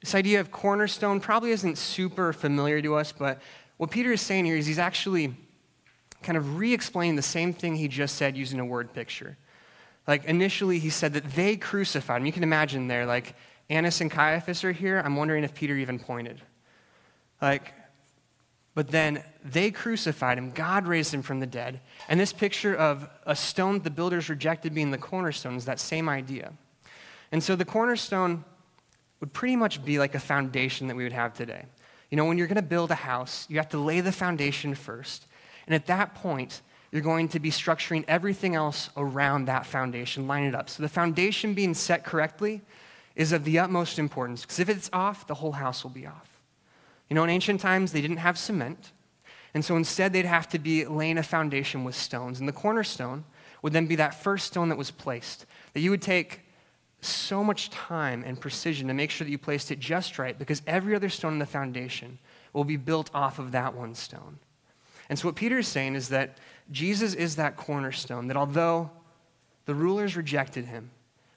This 0.00 0.14
idea 0.14 0.40
of 0.40 0.50
cornerstone 0.50 1.20
probably 1.20 1.52
isn't 1.52 1.78
super 1.78 2.32
familiar 2.32 2.82
to 2.82 2.96
us, 2.96 3.12
but 3.12 3.40
what 3.76 3.90
Peter 3.90 4.12
is 4.12 4.20
saying 4.20 4.44
here 4.44 4.56
is 4.56 4.66
he's 4.66 4.78
actually 4.78 5.34
kind 6.22 6.36
of 6.36 6.58
re 6.58 6.72
explain 6.72 7.16
the 7.16 7.22
same 7.22 7.52
thing 7.52 7.76
he 7.76 7.88
just 7.88 8.16
said 8.16 8.36
using 8.36 8.60
a 8.60 8.64
word 8.64 8.92
picture. 8.92 9.36
Like 10.06 10.24
initially, 10.24 10.78
he 10.78 10.90
said 10.90 11.12
that 11.14 11.32
they 11.32 11.56
crucified 11.56 12.20
him. 12.20 12.26
You 12.26 12.32
can 12.32 12.42
imagine 12.42 12.88
there, 12.88 13.06
like 13.06 13.34
Annas 13.68 14.00
and 14.00 14.10
Caiaphas 14.10 14.64
are 14.64 14.72
here. 14.72 15.00
I'm 15.04 15.16
wondering 15.16 15.44
if 15.44 15.54
Peter 15.54 15.76
even 15.76 15.98
pointed. 15.98 16.40
Like, 17.40 17.72
but 18.74 18.88
then 18.88 19.22
they 19.44 19.70
crucified 19.70 20.38
him. 20.38 20.50
God 20.52 20.86
raised 20.86 21.12
him 21.12 21.22
from 21.22 21.40
the 21.40 21.46
dead. 21.46 21.80
And 22.08 22.18
this 22.18 22.32
picture 22.32 22.74
of 22.74 23.08
a 23.26 23.34
stone 23.36 23.80
the 23.80 23.90
builders 23.90 24.28
rejected 24.28 24.74
being 24.74 24.90
the 24.90 24.98
cornerstone 24.98 25.56
is 25.56 25.64
that 25.64 25.80
same 25.80 26.08
idea. 26.08 26.52
And 27.32 27.42
so 27.42 27.56
the 27.56 27.64
cornerstone 27.64 28.44
would 29.20 29.32
pretty 29.32 29.56
much 29.56 29.84
be 29.84 29.98
like 29.98 30.14
a 30.14 30.20
foundation 30.20 30.88
that 30.88 30.96
we 30.96 31.04
would 31.04 31.12
have 31.12 31.34
today. 31.34 31.64
You 32.10 32.16
know, 32.16 32.24
when 32.24 32.38
you're 32.38 32.46
going 32.46 32.56
to 32.56 32.62
build 32.62 32.90
a 32.90 32.96
house, 32.96 33.46
you 33.48 33.56
have 33.58 33.68
to 33.70 33.78
lay 33.78 34.00
the 34.00 34.12
foundation 34.12 34.74
first. 34.74 35.26
And 35.66 35.74
at 35.74 35.86
that 35.86 36.14
point, 36.14 36.62
you're 36.90 37.02
going 37.02 37.28
to 37.28 37.40
be 37.40 37.50
structuring 37.50 38.04
everything 38.08 38.54
else 38.54 38.90
around 38.96 39.44
that 39.44 39.64
foundation, 39.64 40.26
line 40.26 40.44
it 40.44 40.54
up. 40.54 40.68
So 40.68 40.82
the 40.82 40.88
foundation 40.88 41.54
being 41.54 41.74
set 41.74 42.04
correctly 42.04 42.62
is 43.14 43.32
of 43.32 43.44
the 43.44 43.58
utmost 43.58 43.98
importance 43.98 44.42
because 44.42 44.58
if 44.58 44.68
it's 44.68 44.90
off, 44.92 45.26
the 45.26 45.34
whole 45.34 45.52
house 45.52 45.84
will 45.84 45.90
be 45.90 46.06
off. 46.06 46.28
You 47.08 47.14
know, 47.14 47.24
in 47.24 47.30
ancient 47.30 47.60
times, 47.60 47.92
they 47.92 48.00
didn't 48.00 48.18
have 48.18 48.38
cement. 48.38 48.92
And 49.52 49.64
so 49.64 49.76
instead, 49.76 50.12
they'd 50.12 50.24
have 50.24 50.48
to 50.50 50.58
be 50.58 50.84
laying 50.84 51.18
a 51.18 51.22
foundation 51.22 51.84
with 51.84 51.96
stones. 51.96 52.38
And 52.38 52.48
the 52.48 52.52
cornerstone 52.52 53.24
would 53.62 53.72
then 53.72 53.86
be 53.86 53.96
that 53.96 54.14
first 54.14 54.46
stone 54.46 54.68
that 54.68 54.78
was 54.78 54.90
placed, 54.90 55.44
that 55.74 55.80
you 55.80 55.90
would 55.90 56.02
take 56.02 56.40
so 57.00 57.42
much 57.42 57.70
time 57.70 58.22
and 58.24 58.40
precision 58.40 58.88
to 58.88 58.94
make 58.94 59.10
sure 59.10 59.24
that 59.24 59.30
you 59.30 59.38
placed 59.38 59.70
it 59.70 59.80
just 59.80 60.18
right 60.18 60.38
because 60.38 60.62
every 60.66 60.94
other 60.94 61.08
stone 61.08 61.32
in 61.34 61.38
the 61.38 61.46
foundation 61.46 62.18
will 62.52 62.64
be 62.64 62.76
built 62.76 63.10
off 63.14 63.38
of 63.38 63.52
that 63.52 63.74
one 63.74 63.94
stone. 63.94 64.38
And 65.10 65.18
so, 65.18 65.26
what 65.26 65.34
Peter 65.34 65.58
is 65.58 65.66
saying 65.66 65.96
is 65.96 66.08
that 66.10 66.38
Jesus 66.70 67.14
is 67.14 67.36
that 67.36 67.56
cornerstone, 67.56 68.28
that 68.28 68.36
although 68.36 68.90
the 69.66 69.74
rulers 69.74 70.16
rejected 70.16 70.66
him, 70.66 70.92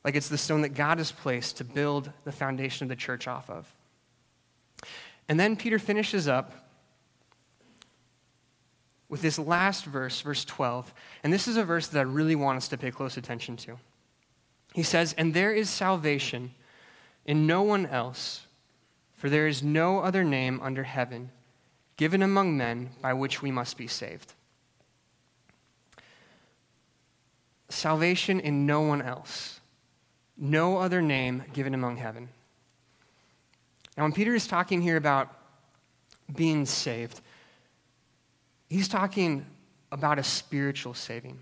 like 0.06 0.15
it's 0.15 0.30
the 0.30 0.38
stone 0.38 0.62
that 0.62 0.75
God 0.75 1.00
has 1.00 1.12
placed 1.12 1.58
to 1.58 1.63
build 1.63 2.12
the 2.24 2.32
foundation 2.32 2.86
of 2.86 2.89
the 2.89 2.96
church 2.96 3.27
off 3.27 3.50
of. 3.50 3.74
And 5.27 5.39
then 5.39 5.56
Peter 5.56 5.80
finishes 5.80 6.27
up 6.27 6.53
with 9.10 9.24
this 9.24 9.39
last 9.39 9.86
verse, 9.86 10.22
verse 10.22 10.46
12. 10.46 10.94
And 11.24 11.34
this 11.34 11.48
is 11.48 11.58
a 11.58 11.63
verse 11.63 11.88
that 11.88 12.00
I 12.00 12.03
really 12.03 12.36
want 12.36 12.58
us 12.58 12.68
to 12.68 12.77
pay 12.77 12.92
close 12.92 13.18
attention 13.18 13.58
to. 13.58 13.80
He 14.74 14.84
says, 14.84 15.13
And 15.18 15.34
there 15.34 15.51
is 15.51 15.70
salvation 15.70 16.53
in 17.25 17.48
no 17.48 17.63
one 17.63 17.88
else, 17.88 18.46
for 19.15 19.32
there 19.32 19.48
is 19.48 19.63
no 19.63 20.00
other 20.00 20.24
name 20.24 20.60
under 20.62 20.84
heaven 20.84 21.32
given 21.98 22.22
among 22.22 22.58
men 22.58 22.90
by 23.02 23.14
which 23.14 23.42
we 23.42 23.52
must 23.52 23.78
be 23.78 23.88
saved. 23.88 24.34
Salvation 27.70 28.40
in 28.40 28.66
no 28.66 28.82
one 28.82 29.02
else, 29.02 29.60
no 30.38 30.78
other 30.78 31.02
name 31.02 31.44
given 31.54 31.74
among 31.74 31.98
heaven. 31.98 32.30
Now, 33.98 34.04
when 34.04 34.14
Peter 34.14 34.34
is 34.34 34.48
talking 34.48 34.82
here 34.82 34.98
about 34.98 35.34
being 36.36 36.66
saved, 36.66 37.22
he's 38.70 38.88
talking 38.88 39.46
about 39.92 40.18
a 40.18 40.24
spiritual 40.24 40.94
saving. 40.94 41.40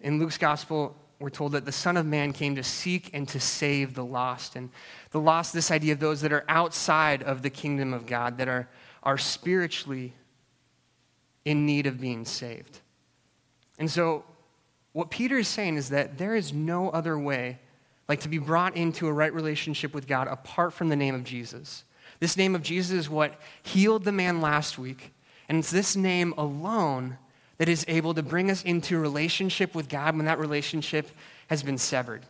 In 0.00 0.18
Luke's 0.18 0.38
gospel, 0.38 0.96
we're 1.18 1.30
told 1.30 1.52
that 1.52 1.64
the 1.64 1.72
Son 1.72 1.96
of 1.96 2.06
Man 2.06 2.32
came 2.32 2.54
to 2.54 2.62
seek 2.62 3.10
and 3.12 3.28
to 3.28 3.40
save 3.40 3.94
the 3.94 4.04
lost. 4.04 4.56
And 4.56 4.70
the 5.10 5.20
lost, 5.20 5.52
this 5.52 5.70
idea 5.70 5.92
of 5.92 5.98
those 5.98 6.20
that 6.20 6.32
are 6.32 6.44
outside 6.48 7.22
of 7.22 7.42
the 7.42 7.50
kingdom 7.50 7.92
of 7.92 8.06
God, 8.06 8.38
that 8.38 8.48
are, 8.48 8.68
are 9.02 9.18
spiritually 9.18 10.12
in 11.44 11.66
need 11.66 11.86
of 11.86 12.00
being 12.00 12.24
saved. 12.24 12.80
And 13.78 13.90
so, 13.90 14.24
what 14.92 15.10
Peter 15.10 15.38
is 15.38 15.48
saying 15.48 15.76
is 15.76 15.90
that 15.90 16.18
there 16.18 16.34
is 16.34 16.52
no 16.52 16.90
other 16.90 17.18
way 17.18 17.58
like 18.08 18.20
to 18.20 18.28
be 18.28 18.38
brought 18.38 18.76
into 18.76 19.06
a 19.06 19.12
right 19.12 19.32
relationship 19.32 19.94
with 19.94 20.06
God 20.06 20.28
apart 20.28 20.72
from 20.72 20.88
the 20.88 20.96
name 20.96 21.14
of 21.14 21.24
Jesus. 21.24 21.84
This 22.20 22.36
name 22.36 22.54
of 22.54 22.62
Jesus 22.62 22.92
is 22.92 23.10
what 23.10 23.38
healed 23.62 24.04
the 24.04 24.12
man 24.12 24.40
last 24.40 24.78
week. 24.78 25.12
And 25.48 25.58
it's 25.58 25.70
this 25.70 25.94
name 25.94 26.34
alone 26.36 27.18
that 27.58 27.68
is 27.68 27.84
able 27.88 28.14
to 28.14 28.22
bring 28.22 28.50
us 28.50 28.62
into 28.62 28.98
relationship 28.98 29.74
with 29.74 29.88
God 29.88 30.16
when 30.16 30.26
that 30.26 30.38
relationship 30.38 31.10
has 31.48 31.62
been 31.62 31.78
severed. 31.78 32.24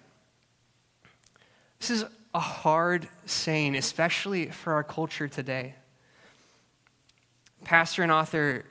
This 1.81 1.91
is 1.91 2.05
a 2.35 2.41
hard 2.41 3.09
saying, 3.25 3.77
especially 3.77 4.47
for 4.47 4.73
our 4.73 4.85
culture 4.85 5.29
today. 5.29 5.75
Pastor 7.65 8.03
and 8.03 8.13
author 8.13 8.65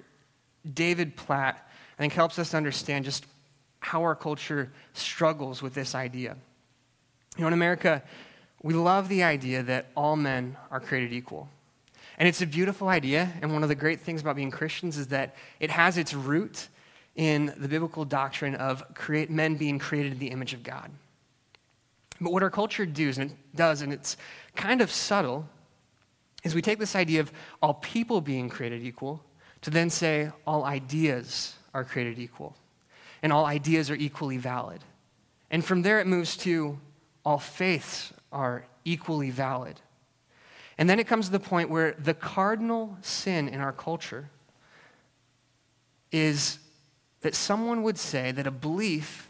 David 0.73 1.15
Platt, 1.15 1.69
I 1.97 2.01
think, 2.01 2.13
helps 2.13 2.39
us 2.39 2.53
understand 2.53 3.05
just 3.05 3.25
how 3.79 4.01
our 4.01 4.15
culture 4.15 4.71
struggles 4.93 5.61
with 5.61 5.73
this 5.73 5.95
idea. 5.95 6.35
You 7.37 7.41
know, 7.41 7.47
in 7.47 7.53
America, 7.53 8.03
we 8.63 8.73
love 8.73 9.07
the 9.07 9.23
idea 9.23 9.63
that 9.63 9.87
all 9.95 10.15
men 10.15 10.57
are 10.71 10.79
created 10.79 11.13
equal. 11.13 11.49
And 12.17 12.27
it's 12.27 12.41
a 12.41 12.47
beautiful 12.47 12.87
idea. 12.87 13.31
And 13.41 13.53
one 13.53 13.63
of 13.63 13.69
the 13.69 13.75
great 13.75 14.01
things 14.01 14.21
about 14.21 14.35
being 14.35 14.49
Christians 14.49 14.97
is 14.97 15.07
that 15.07 15.35
it 15.59 15.69
has 15.69 15.97
its 15.97 16.13
root 16.13 16.67
in 17.15 17.53
the 17.57 17.67
biblical 17.67 18.05
doctrine 18.05 18.55
of 18.55 18.83
create, 18.95 19.29
men 19.29 19.55
being 19.55 19.79
created 19.79 20.13
in 20.13 20.19
the 20.19 20.29
image 20.29 20.53
of 20.53 20.63
God. 20.63 20.91
But 22.19 22.33
what 22.33 22.41
our 22.41 22.49
culture 22.49 22.85
does, 22.85 23.19
and 23.19 23.31
it 23.31 23.37
does, 23.55 23.81
and 23.83 23.93
it's 23.93 24.17
kind 24.55 24.81
of 24.81 24.91
subtle, 24.91 25.47
is 26.47 26.55
we 26.55 26.61
take 26.61 26.79
this 26.79 26.95
idea 26.95 27.19
of 27.19 27.31
all 27.61 27.75
people 27.75 28.21
being 28.21 28.49
created 28.49 28.81
equal 28.83 29.23
to 29.61 29.69
then 29.69 29.89
say 29.89 30.31
all 30.45 30.63
ideas 30.63 31.55
are 31.73 31.83
created 31.83 32.17
equal, 32.17 32.55
and 33.21 33.31
all 33.31 33.45
ideas 33.45 33.91
are 33.91 33.95
equally 33.95 34.37
valid. 34.37 34.83
And 35.51 35.63
from 35.63 35.81
there 35.81 35.99
it 35.99 36.07
moves 36.07 36.37
to 36.37 36.79
all 37.23 37.37
faiths 37.37 38.13
are 38.31 38.65
equally 38.85 39.29
valid. 39.29 39.79
And 40.77 40.89
then 40.89 40.99
it 40.99 41.07
comes 41.07 41.25
to 41.25 41.31
the 41.31 41.39
point 41.39 41.69
where 41.69 41.95
the 41.99 42.13
cardinal 42.13 42.97
sin 43.01 43.47
in 43.47 43.59
our 43.59 43.73
culture 43.73 44.29
is 46.11 46.59
that 47.21 47.35
someone 47.35 47.83
would 47.83 47.97
say 47.97 48.31
that 48.31 48.47
a 48.47 48.51
belief, 48.51 49.29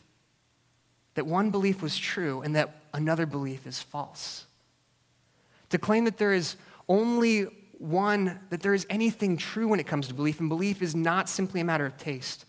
that 1.16 1.26
one 1.26 1.50
belief 1.50 1.82
was 1.82 1.98
true 1.98 2.42
and 2.42 2.56
that 2.56 2.82
another 2.94 3.26
belief 3.26 3.66
is 3.66 3.82
false. 3.82 4.46
To 5.70 5.78
claim 5.78 6.06
that 6.06 6.18
there 6.18 6.34
is 6.34 6.56
only 6.90 7.48
one, 7.78 8.40
that 8.50 8.62
there 8.62 8.74
is 8.74 8.88
anything 8.90 9.38
true 9.38 9.68
when 9.68 9.80
it 9.80 9.88
comes 9.88 10.08
to 10.08 10.14
belief, 10.14 10.40
and 10.40 10.50
belief 10.50 10.82
is 10.82 10.96
not 10.96 11.30
simply 11.30 11.62
a 11.62 11.64
matter 11.64 11.86
of 11.86 11.98
taste, 11.98 12.46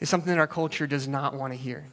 is 0.00 0.08
something 0.08 0.30
that 0.30 0.38
our 0.38 0.46
culture 0.46 0.86
does 0.86 1.08
not 1.08 1.34
want 1.34 1.52
to 1.52 1.58
hear. 1.58 1.86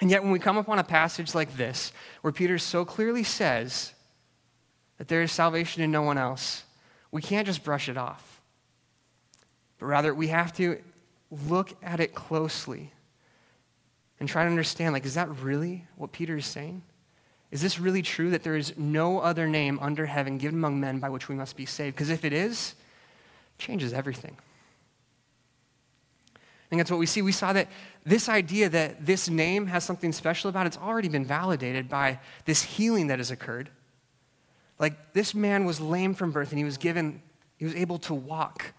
And 0.00 0.10
yet, 0.10 0.22
when 0.22 0.32
we 0.32 0.38
come 0.38 0.56
upon 0.56 0.78
a 0.78 0.84
passage 0.84 1.34
like 1.34 1.56
this, 1.56 1.92
where 2.20 2.32
Peter 2.32 2.58
so 2.58 2.84
clearly 2.84 3.22
says 3.22 3.94
that 4.98 5.08
there 5.08 5.22
is 5.22 5.32
salvation 5.32 5.82
in 5.82 5.90
no 5.90 6.02
one 6.02 6.18
else, 6.18 6.64
we 7.10 7.22
can't 7.22 7.46
just 7.46 7.64
brush 7.64 7.88
it 7.88 7.96
off. 7.96 8.40
But 9.78 9.86
rather, 9.86 10.14
we 10.14 10.28
have 10.28 10.52
to 10.54 10.80
look 11.30 11.74
at 11.82 12.00
it 12.00 12.14
closely 12.14 12.92
and 14.18 14.28
try 14.28 14.44
to 14.44 14.50
understand 14.50 14.92
like, 14.92 15.04
is 15.04 15.14
that 15.14 15.28
really 15.40 15.84
what 15.96 16.12
Peter 16.12 16.36
is 16.36 16.46
saying? 16.46 16.82
Is 17.50 17.62
this 17.62 17.78
really 17.78 18.02
true 18.02 18.30
that 18.30 18.42
there 18.42 18.56
is 18.56 18.76
no 18.76 19.20
other 19.20 19.46
name 19.46 19.78
under 19.80 20.06
heaven 20.06 20.38
given 20.38 20.58
among 20.58 20.80
men 20.80 20.98
by 20.98 21.08
which 21.08 21.28
we 21.28 21.34
must 21.34 21.56
be 21.56 21.66
saved? 21.66 21.96
Because 21.96 22.10
if 22.10 22.24
it 22.24 22.32
is, 22.32 22.74
it 23.58 23.62
changes 23.62 23.92
everything. 23.92 24.36
I 26.34 26.68
think 26.68 26.80
that's 26.80 26.90
what 26.90 26.98
we 26.98 27.06
see. 27.06 27.22
We 27.22 27.30
saw 27.30 27.52
that 27.52 27.68
this 28.04 28.28
idea 28.28 28.68
that 28.68 29.06
this 29.06 29.28
name 29.28 29.66
has 29.68 29.84
something 29.84 30.12
special 30.12 30.50
about 30.50 30.66
it, 30.66 30.68
it's 30.68 30.78
already 30.78 31.08
been 31.08 31.24
validated 31.24 31.88
by 31.88 32.18
this 32.44 32.62
healing 32.62 33.06
that 33.06 33.20
has 33.20 33.30
occurred. 33.30 33.70
Like 34.78 35.12
this 35.12 35.34
man 35.34 35.64
was 35.64 35.80
lame 35.80 36.14
from 36.14 36.32
birth 36.32 36.50
and 36.50 36.58
he 36.58 36.64
was 36.64 36.76
given, 36.76 37.22
he 37.56 37.64
was 37.64 37.74
able 37.74 37.98
to 38.00 38.14
walk 38.14 38.72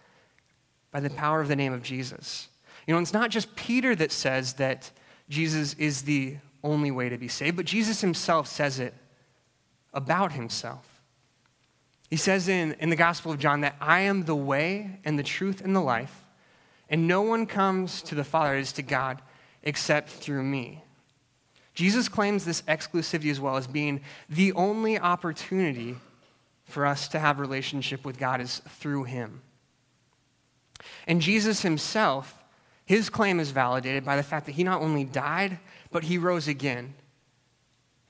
by 0.92 1.00
the 1.00 1.10
power 1.10 1.40
of 1.40 1.48
the 1.48 1.56
name 1.56 1.72
of 1.72 1.82
Jesus. 1.82 2.50
You 2.86 2.94
know, 2.94 3.00
it's 3.00 3.14
not 3.14 3.32
just 3.32 3.56
Peter 3.56 3.96
that 3.96 4.12
says 4.12 4.54
that 4.54 4.92
Jesus 5.30 5.74
is 5.76 6.04
the 6.04 6.38
only 6.68 6.92
way 6.92 7.10
to 7.10 7.18
be 7.18 7.28
saved, 7.28 7.56
but 7.56 7.66
Jesus 7.66 8.02
himself 8.02 8.48
says 8.48 8.80
it 8.80 8.94
about 9.94 10.34
himself. 10.34 11.02
He 12.10 12.18
says 12.18 12.48
in, 12.48 12.74
in 12.80 12.90
the 12.90 12.96
Gospel 12.96 13.32
of 13.32 13.40
John 13.40 13.62
that 13.62 13.76
I 13.82 14.02
am 14.02 14.26
the 14.26 14.36
way 14.36 15.00
and 15.04 15.18
the 15.18 15.24
truth 15.24 15.62
and 15.62 15.76
the 15.76 15.82
life, 15.82 16.26
and 16.90 17.08
no 17.08 17.22
one 17.22 17.46
comes 17.46 18.02
to 18.04 18.16
the 18.16 18.24
Father 18.24 18.56
as 18.56 18.72
to 18.74 18.82
God 18.82 19.22
except 19.64 20.10
through 20.10 20.44
me. 20.44 20.84
Jesus 21.74 22.10
claims 22.10 22.46
this 22.46 22.62
exclusivity 22.64 23.30
as 23.30 23.40
well 23.40 23.58
as 23.58 23.68
being 23.68 24.02
the 24.30 24.54
only 24.54 24.98
opportunity 24.98 25.96
for 26.64 26.86
us 26.86 27.08
to 27.10 27.20
have 27.20 27.40
relationship 27.40 28.04
with 28.04 28.18
God 28.18 28.42
is 28.42 28.62
through 28.68 29.04
him. 29.04 29.42
And 31.06 31.22
Jesus 31.22 31.62
himself, 31.62 32.44
his 32.86 33.10
claim 33.10 33.40
is 33.40 33.52
validated 33.52 34.06
by 34.06 34.16
the 34.16 34.24
fact 34.24 34.46
that 34.46 34.54
he 34.54 34.64
not 34.64 34.82
only 34.82 35.04
died, 35.04 35.60
but 35.92 36.04
he 36.04 36.18
rose 36.18 36.48
again. 36.48 36.94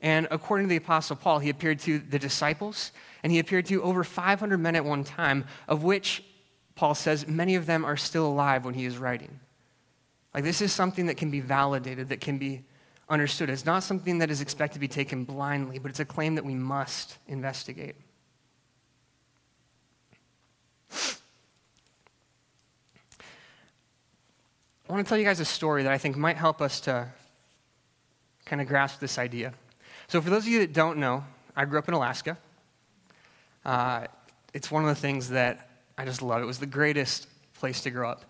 And 0.02 0.28
according 0.30 0.68
to 0.68 0.70
the 0.70 0.78
Apostle 0.78 1.16
Paul, 1.16 1.40
he 1.40 1.50
appeared 1.50 1.80
to 1.82 2.00
the 2.00 2.20
disciples, 2.20 2.92
and 3.24 3.32
he 3.32 3.40
appeared 3.40 3.66
to 3.68 3.82
over 3.82 4.04
500 4.04 4.58
men 4.58 4.76
at 4.76 4.86
one 4.86 5.04
time, 5.04 5.46
of 5.68 5.84
which 5.84 6.24
Paul 6.76 6.94
says 6.94 7.28
many 7.28 7.56
of 7.56 7.66
them 7.66 7.84
are 7.84 7.98
still 7.98 8.28
alive 8.28 8.64
when 8.64 8.76
he 8.76 8.86
is 8.86 8.98
writing. 8.98 9.40
Like, 10.34 10.44
this 10.44 10.62
is 10.62 10.72
something 10.72 11.08
that 11.08 11.18
can 11.18 11.32
be 11.32 11.40
validated, 11.40 12.10
that 12.10 12.22
can 12.22 12.38
be 12.38 12.64
understood. 13.10 13.50
It's 13.50 13.66
not 13.66 13.82
something 13.82 14.20
that 14.20 14.30
is 14.30 14.42
expected 14.42 14.76
to 14.76 14.80
be 14.80 14.88
taken 14.88 15.24
blindly, 15.24 15.80
but 15.80 15.90
it's 15.90 16.00
a 16.00 16.06
claim 16.06 16.36
that 16.36 16.46
we 16.46 16.54
must 16.54 17.18
investigate. 17.28 17.96
I 24.90 24.94
want 24.94 25.06
to 25.06 25.10
tell 25.10 25.18
you 25.18 25.26
guys 25.26 25.40
a 25.40 25.46
story 25.46 25.84
that 25.84 25.92
I 25.92 25.98
think 25.98 26.16
might 26.16 26.38
help 26.38 26.62
us 26.62 26.80
to 26.82 27.08
kind 28.48 28.62
of 28.62 28.68
grasp 28.68 29.00
this 29.00 29.18
idea. 29.18 29.54
So, 30.08 30.22
for 30.22 30.30
those 30.30 30.44
of 30.44 30.48
you 30.48 30.60
that 30.60 30.74
don't 30.74 30.98
know, 30.98 31.24
I 31.56 31.66
grew 31.66 31.78
up 31.78 31.88
in 31.88 31.94
Alaska. 31.94 32.38
Uh, 33.66 34.06
it's 34.54 34.72
one 34.72 34.84
of 34.84 34.90
the 34.90 34.96
things 35.00 35.30
that 35.30 35.70
I 35.98 36.06
just 36.06 36.22
love. 36.22 36.42
It 36.42 36.46
was 36.46 36.58
the 36.58 36.66
greatest 36.66 37.28
place 37.56 37.82
to 37.82 37.92
grow 37.92 38.10
up. 38.10 38.24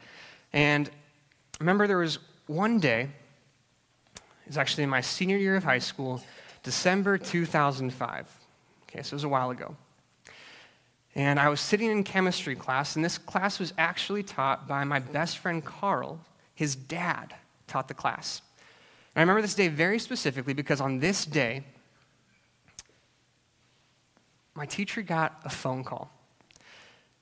And 0.53 0.87
I 0.87 1.57
remember 1.59 1.85
there 1.85 1.99
was 1.99 2.17
one 2.47 2.79
day, 2.79 3.09
it 4.15 4.47
was 4.47 4.57
actually 4.57 4.87
my 4.87 5.01
senior 5.01 5.37
year 5.37 5.55
of 5.55 5.63
high 5.63 5.79
school, 5.79 6.23
December 6.63 7.17
2005. 7.17 8.27
Okay, 8.89 9.03
so 9.03 9.13
it 9.13 9.15
was 9.15 9.23
a 9.23 9.29
while 9.29 9.51
ago. 9.51 9.75
And 11.13 11.39
I 11.39 11.49
was 11.49 11.61
sitting 11.61 11.91
in 11.91 12.03
chemistry 12.03 12.55
class, 12.55 12.95
and 12.95 13.05
this 13.05 13.17
class 13.17 13.59
was 13.59 13.73
actually 13.77 14.23
taught 14.23 14.67
by 14.67 14.83
my 14.83 14.99
best 14.99 15.37
friend 15.37 15.63
Carl, 15.63 16.19
his 16.55 16.75
dad 16.75 17.35
taught 17.67 17.87
the 17.87 17.93
class. 17.93 18.41
I 19.17 19.21
remember 19.21 19.41
this 19.41 19.55
day 19.55 19.67
very 19.67 19.97
specifically 19.97 20.53
because 20.53 20.79
on 20.79 20.99
this 20.99 21.25
day, 21.25 21.63
my 24.53 24.67
teacher 24.67 25.01
got 25.01 25.41
a 25.43 25.49
phone 25.49 25.83
call. 25.83 26.11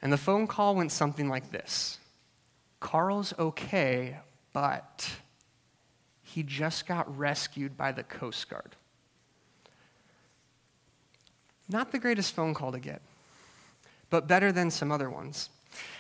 And 0.02 0.12
the 0.12 0.18
phone 0.18 0.46
call 0.46 0.76
went 0.76 0.92
something 0.92 1.30
like 1.30 1.52
this 1.52 2.00
Carl's 2.82 3.34
okay, 3.40 4.18
but 4.52 5.10
he 6.22 6.44
just 6.44 6.86
got 6.86 7.18
rescued 7.18 7.78
by 7.78 7.94
the 7.94 8.04
Coast 8.04 8.50
Guard. 8.50 8.76
Not 11.70 11.94
the 11.94 11.98
greatest 11.98 12.36
phone 12.36 12.54
call 12.54 12.74
to 12.74 12.80
get, 12.80 13.02
but 14.10 14.28
better 14.28 14.52
than 14.52 14.70
some 14.70 14.92
other 14.92 15.10
ones. 15.10 15.50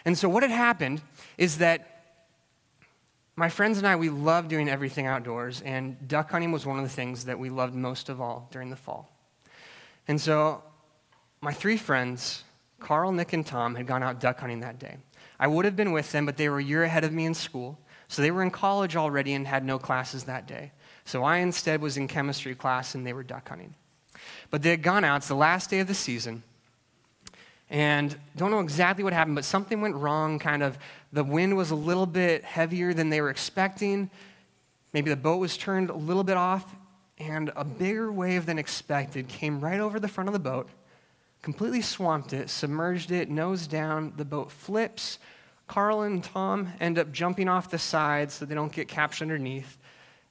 And 0.04 0.18
so, 0.18 0.28
what 0.28 0.44
had 0.44 0.52
happened 0.52 1.02
is 1.38 1.60
that 1.60 1.95
my 3.36 3.50
friends 3.50 3.78
and 3.78 3.86
I, 3.86 3.96
we 3.96 4.10
love 4.10 4.48
doing 4.48 4.70
everything 4.70 5.08
outdoors, 5.08 5.62
and 5.62 6.08
duck 6.08 6.32
hunting 6.32 6.52
was 6.52 6.66
one 6.66 6.78
of 6.78 6.84
the 6.84 6.90
things 6.90 7.26
that 7.26 7.38
we 7.38 7.50
loved 7.50 7.76
most 7.76 8.08
of 8.10 8.22
all 8.22 8.48
during 8.52 8.70
the 8.70 8.76
fall. 8.76 9.10
And 10.08 10.20
so, 10.20 10.64
my 11.42 11.52
three 11.52 11.78
friends, 11.78 12.44
Carl, 12.80 13.12
Nick, 13.12 13.34
and 13.34 13.46
Tom, 13.46 13.76
had 13.76 13.88
gone 13.88 14.04
out 14.04 14.22
duck 14.22 14.40
hunting 14.40 14.62
that 14.62 14.80
day. 14.80 14.98
I 15.38 15.48
would 15.48 15.66
have 15.66 15.76
been 15.76 15.92
with 15.92 16.12
them, 16.12 16.26
but 16.26 16.38
they 16.38 16.48
were 16.48 16.60
a 16.60 16.64
year 16.64 16.84
ahead 16.84 17.04
of 17.04 17.12
me 17.12 17.26
in 17.26 17.34
school, 17.34 17.78
so 18.08 18.22
they 18.22 18.32
were 18.32 18.44
in 18.44 18.52
college 18.52 18.96
already 18.96 19.34
and 19.34 19.46
had 19.46 19.66
no 19.66 19.80
classes 19.80 20.24
that 20.26 20.48
day. 20.48 20.72
So 21.04 21.24
I 21.24 21.38
instead 21.38 21.82
was 21.82 21.98
in 21.98 22.08
chemistry 22.08 22.56
class, 22.56 22.96
and 22.96 23.06
they 23.06 23.14
were 23.14 23.24
duck 23.24 23.50
hunting. 23.50 23.76
But 24.50 24.62
they 24.62 24.70
had 24.70 24.82
gone 24.82 25.04
out, 25.04 25.18
it's 25.18 25.28
the 25.28 25.36
last 25.36 25.70
day 25.70 25.80
of 25.80 25.88
the 25.88 25.94
season, 25.94 26.44
and 27.70 28.16
don't 28.36 28.52
know 28.52 28.60
exactly 28.60 29.04
what 29.04 29.14
happened, 29.14 29.36
but 29.36 29.46
something 29.46 29.82
went 29.82 29.96
wrong. 29.96 30.40
Kind 30.40 30.64
of 30.64 30.78
the 31.12 31.24
wind 31.24 31.58
was 31.58 31.72
a 31.72 31.76
little 31.76 32.06
bit 32.06 32.44
heavier 32.44 32.94
than 32.94 33.10
they 33.10 33.22
were 33.22 33.30
expecting. 33.30 34.10
Maybe 34.94 35.10
the 35.10 35.16
boat 35.16 35.38
was 35.38 35.58
turned 35.58 35.90
a 35.90 35.96
little 35.96 36.24
bit 36.24 36.38
off, 36.38 36.76
and 37.18 37.52
a 37.56 37.64
bigger 37.64 38.12
wave 38.12 38.46
than 38.46 38.60
expected 38.60 39.28
came 39.28 39.60
right 39.60 39.80
over 39.80 40.00
the 40.00 40.08
front 40.08 40.30
of 40.30 40.34
the 40.34 40.40
boat, 40.40 40.70
completely 41.42 41.82
swamped 41.82 42.34
it, 42.34 42.50
submerged 42.50 43.12
it, 43.12 43.30
nose 43.30 43.68
down. 43.68 44.14
The 44.18 44.26
boat 44.26 44.52
flips. 44.52 45.20
Carl 45.68 46.04
and 46.04 46.24
Tom 46.24 46.70
end 46.80 47.00
up 47.00 47.12
jumping 47.12 47.50
off 47.50 47.72
the 47.72 47.80
side 47.80 48.32
so 48.32 48.46
they 48.46 48.56
don't 48.56 48.72
get 48.72 48.88
captured 48.88 49.24
underneath. 49.24 49.78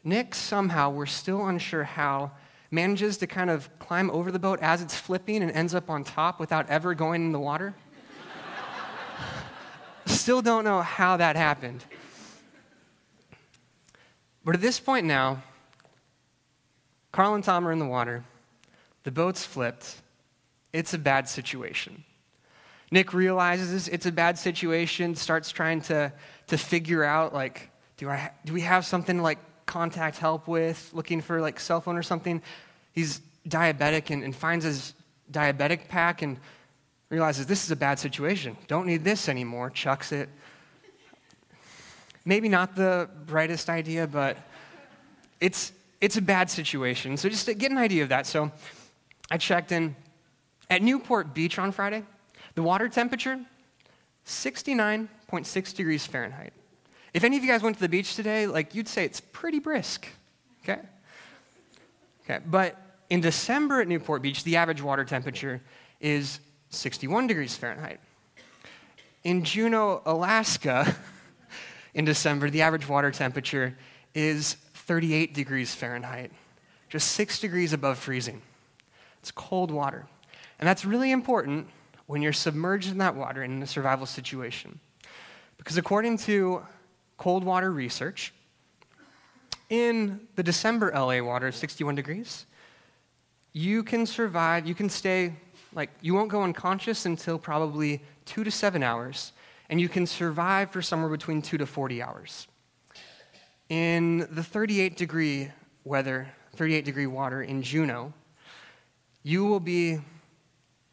Nick, 0.04 0.34
somehow, 0.34 0.90
we're 0.90 1.06
still 1.06 1.46
unsure 1.46 1.84
how, 1.84 2.30
manages 2.74 3.16
to 3.18 3.26
kind 3.26 3.48
of 3.48 3.70
climb 3.78 4.10
over 4.10 4.30
the 4.32 4.38
boat 4.38 4.58
as 4.60 4.82
it's 4.82 4.94
flipping 4.94 5.42
and 5.42 5.50
ends 5.52 5.74
up 5.74 5.88
on 5.88 6.04
top 6.04 6.40
without 6.40 6.68
ever 6.68 6.94
going 6.94 7.24
in 7.24 7.32
the 7.32 7.38
water. 7.38 7.74
Still 10.06 10.42
don't 10.42 10.64
know 10.64 10.82
how 10.82 11.16
that 11.16 11.36
happened. 11.36 11.84
But 14.44 14.54
at 14.54 14.60
this 14.60 14.78
point 14.78 15.06
now, 15.06 15.42
Carl 17.12 17.34
and 17.34 17.44
Tom 17.44 17.66
are 17.66 17.72
in 17.72 17.78
the 17.78 17.86
water. 17.86 18.24
The 19.04 19.10
boat's 19.10 19.44
flipped. 19.44 20.02
It's 20.72 20.92
a 20.92 20.98
bad 20.98 21.28
situation. 21.28 22.04
Nick 22.90 23.14
realizes 23.14 23.88
it's 23.88 24.06
a 24.06 24.12
bad 24.12 24.38
situation, 24.38 25.14
starts 25.14 25.50
trying 25.50 25.80
to, 25.82 26.12
to 26.48 26.58
figure 26.58 27.04
out, 27.04 27.32
like, 27.32 27.70
do, 27.96 28.10
I, 28.10 28.32
do 28.44 28.52
we 28.52 28.60
have 28.62 28.84
something 28.84 29.22
like 29.22 29.38
contact 29.66 30.18
help 30.18 30.46
with, 30.48 30.90
looking 30.92 31.20
for 31.20 31.40
like 31.40 31.58
cell 31.60 31.80
phone 31.80 31.96
or 31.96 32.02
something. 32.02 32.42
He's 32.92 33.20
diabetic 33.48 34.10
and, 34.10 34.22
and 34.22 34.34
finds 34.34 34.64
his 34.64 34.94
diabetic 35.30 35.88
pack 35.88 36.22
and 36.22 36.38
realizes 37.10 37.46
this 37.46 37.64
is 37.64 37.70
a 37.70 37.76
bad 37.76 37.98
situation. 37.98 38.56
Don't 38.66 38.86
need 38.86 39.04
this 39.04 39.28
anymore. 39.28 39.70
Chucks 39.70 40.12
it. 40.12 40.28
Maybe 42.24 42.48
not 42.48 42.74
the 42.74 43.08
brightest 43.26 43.68
idea, 43.68 44.06
but 44.06 44.36
it's, 45.40 45.72
it's 46.00 46.16
a 46.16 46.22
bad 46.22 46.50
situation. 46.50 47.16
So 47.16 47.28
just 47.28 47.46
to 47.46 47.54
get 47.54 47.70
an 47.70 47.78
idea 47.78 48.02
of 48.02 48.08
that. 48.08 48.26
So 48.26 48.50
I 49.30 49.36
checked 49.36 49.72
in 49.72 49.94
at 50.70 50.82
Newport 50.82 51.34
Beach 51.34 51.58
on 51.58 51.72
Friday. 51.72 52.02
The 52.54 52.62
water 52.62 52.88
temperature, 52.88 53.38
69.6 54.26 55.74
degrees 55.74 56.06
Fahrenheit. 56.06 56.52
If 57.14 57.22
any 57.22 57.36
of 57.36 57.44
you 57.44 57.48
guys 57.48 57.62
went 57.62 57.76
to 57.76 57.80
the 57.80 57.88
beach 57.88 58.16
today, 58.16 58.48
like 58.48 58.74
you'd 58.74 58.88
say 58.88 59.04
it's 59.04 59.20
pretty 59.20 59.60
brisk. 59.60 60.08
Okay? 60.62 60.80
Okay, 62.24 62.40
but 62.44 62.76
in 63.08 63.20
December 63.20 63.80
at 63.80 63.88
Newport 63.88 64.20
Beach, 64.20 64.42
the 64.42 64.56
average 64.56 64.82
water 64.82 65.04
temperature 65.04 65.62
is 66.00 66.40
61 66.70 67.28
degrees 67.28 67.56
Fahrenheit. 67.56 68.00
In 69.22 69.44
Juneau, 69.44 70.02
Alaska, 70.04 70.96
in 71.94 72.04
December, 72.04 72.50
the 72.50 72.62
average 72.62 72.88
water 72.88 73.10
temperature 73.10 73.76
is 74.14 74.54
38 74.74 75.34
degrees 75.34 75.74
Fahrenheit, 75.74 76.32
just 76.88 77.12
six 77.12 77.38
degrees 77.38 77.72
above 77.72 77.98
freezing. 77.98 78.42
It's 79.20 79.30
cold 79.30 79.70
water. 79.70 80.06
And 80.58 80.68
that's 80.68 80.84
really 80.84 81.12
important 81.12 81.68
when 82.06 82.22
you're 82.22 82.32
submerged 82.32 82.90
in 82.90 82.98
that 82.98 83.14
water 83.14 83.42
in 83.42 83.62
a 83.62 83.66
survival 83.66 84.06
situation. 84.06 84.80
Because 85.58 85.76
according 85.76 86.18
to 86.18 86.62
cold 87.24 87.42
water 87.42 87.70
research, 87.70 88.34
in 89.70 90.20
the 90.34 90.42
December 90.42 90.92
LA 90.94 91.22
water, 91.22 91.50
61 91.50 91.94
degrees, 91.94 92.44
you 93.54 93.82
can 93.82 94.04
survive, 94.04 94.66
you 94.66 94.74
can 94.74 94.90
stay, 94.90 95.32
like, 95.74 95.88
you 96.02 96.12
won't 96.12 96.28
go 96.28 96.42
unconscious 96.42 97.06
until 97.06 97.38
probably 97.38 98.02
two 98.26 98.44
to 98.44 98.50
seven 98.50 98.82
hours, 98.82 99.32
and 99.70 99.80
you 99.80 99.88
can 99.88 100.06
survive 100.06 100.70
for 100.70 100.82
somewhere 100.82 101.08
between 101.08 101.40
two 101.40 101.56
to 101.56 101.64
40 101.64 102.02
hours. 102.02 102.46
In 103.70 104.28
the 104.30 104.42
38 104.42 104.94
degree 104.94 105.50
weather, 105.82 106.28
38 106.56 106.84
degree 106.84 107.06
water 107.06 107.42
in 107.42 107.62
Juneau, 107.62 108.12
you 109.22 109.46
will 109.46 109.60
be 109.60 109.98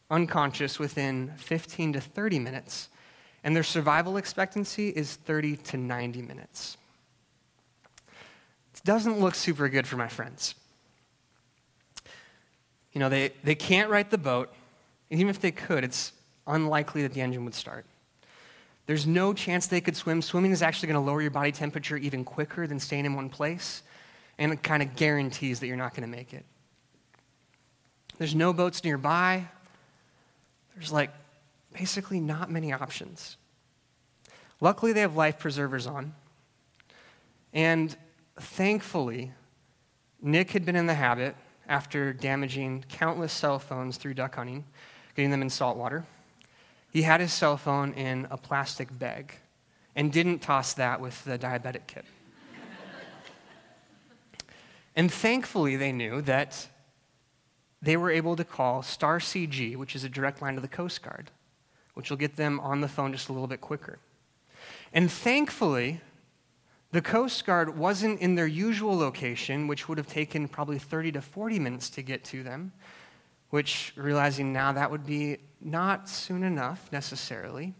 unconscious 0.09 0.79
within 0.79 1.33
15 1.35 1.91
to 1.91 1.99
30 1.99 2.39
minutes, 2.39 2.87
and 3.43 3.55
their 3.55 3.63
survival 3.63 4.17
expectancy 4.17 4.89
is 4.89 5.15
30 5.15 5.57
to 5.57 5.77
90 5.77 6.21
minutes. 6.21 6.77
It 8.75 8.83
doesn't 8.83 9.19
look 9.19 9.35
super 9.35 9.69
good 9.69 9.87
for 9.87 9.97
my 9.97 10.07
friends. 10.07 10.55
You 12.93 12.99
know, 12.99 13.09
they, 13.09 13.31
they 13.43 13.55
can't 13.55 13.89
right 13.89 14.09
the 14.09 14.17
boat, 14.17 14.53
and 15.09 15.19
even 15.19 15.29
if 15.29 15.39
they 15.39 15.51
could, 15.51 15.83
it's 15.83 16.11
unlikely 16.47 17.03
that 17.03 17.13
the 17.13 17.21
engine 17.21 17.45
would 17.45 17.55
start. 17.55 17.85
There's 18.85 19.07
no 19.07 19.33
chance 19.33 19.67
they 19.67 19.81
could 19.81 19.95
swim. 19.95 20.21
Swimming 20.21 20.51
is 20.51 20.61
actually 20.61 20.87
going 20.87 21.03
to 21.03 21.09
lower 21.09 21.21
your 21.21 21.31
body 21.31 21.51
temperature 21.51 21.97
even 21.97 22.25
quicker 22.25 22.67
than 22.67 22.79
staying 22.79 23.05
in 23.05 23.13
one 23.13 23.29
place, 23.29 23.83
and 24.37 24.51
it 24.51 24.63
kind 24.63 24.83
of 24.83 24.95
guarantees 24.95 25.59
that 25.59 25.67
you're 25.67 25.77
not 25.77 25.93
going 25.93 26.09
to 26.09 26.15
make 26.15 26.33
it. 26.33 26.45
There's 28.17 28.35
no 28.35 28.53
boats 28.53 28.83
nearby. 28.83 29.47
There's 30.75 30.91
like 30.91 31.11
basically 31.73 32.19
not 32.19 32.49
many 32.49 32.73
options. 32.73 33.37
Luckily, 34.59 34.93
they 34.93 35.01
have 35.01 35.15
life 35.15 35.39
preservers 35.39 35.87
on. 35.87 36.13
And 37.53 37.95
thankfully, 38.39 39.31
Nick 40.21 40.51
had 40.51 40.65
been 40.65 40.75
in 40.75 40.85
the 40.85 40.93
habit, 40.93 41.35
after 41.71 42.11
damaging 42.11 42.83
countless 42.89 43.31
cell 43.31 43.57
phones 43.57 43.95
through 43.95 44.13
duck 44.13 44.35
hunting, 44.35 44.65
getting 45.15 45.31
them 45.31 45.41
in 45.41 45.49
salt 45.49 45.77
water, 45.77 46.05
he 46.91 47.03
had 47.03 47.21
his 47.21 47.31
cell 47.31 47.55
phone 47.55 47.93
in 47.93 48.27
a 48.29 48.37
plastic 48.37 48.99
bag 48.99 49.33
and 49.95 50.11
didn't 50.11 50.39
toss 50.39 50.73
that 50.73 50.99
with 50.99 51.23
the 51.23 51.39
diabetic 51.39 51.87
kit. 51.87 52.03
and 54.95 55.11
thankfully, 55.11 55.77
they 55.77 55.93
knew 55.93 56.21
that 56.21 56.67
they 57.81 57.95
were 57.95 58.11
able 58.11 58.35
to 58.35 58.43
call 58.43 58.83
Star 58.83 59.19
CG, 59.19 59.77
which 59.77 59.95
is 59.95 60.03
a 60.03 60.09
direct 60.09 60.41
line 60.41 60.55
to 60.55 60.61
the 60.61 60.67
Coast 60.67 61.01
Guard, 61.01 61.31
which 61.93 62.09
will 62.09 62.17
get 62.17 62.35
them 62.35 62.59
on 62.59 62.81
the 62.81 62.87
phone 62.87 63.11
just 63.11 63.29
a 63.29 63.33
little 63.33 63.47
bit 63.47 63.61
quicker. 63.61 63.99
And 64.93 65.11
thankfully, 65.11 66.01
the 66.91 67.01
Coast 67.01 67.45
Guard 67.45 67.77
wasn't 67.77 68.19
in 68.19 68.35
their 68.35 68.47
usual 68.47 68.97
location, 68.97 69.67
which 69.67 69.87
would 69.87 69.97
have 69.97 70.07
taken 70.07 70.47
probably 70.47 70.77
30 70.77 71.13
to 71.13 71.21
40 71.21 71.59
minutes 71.59 71.89
to 71.91 72.01
get 72.01 72.23
to 72.25 72.43
them, 72.43 72.73
which, 73.49 73.93
realizing 73.95 74.51
now 74.51 74.73
that 74.73 74.91
would 74.91 75.05
be 75.05 75.37
not 75.61 76.09
soon 76.09 76.43
enough 76.43 76.91
necessarily. 76.91 77.73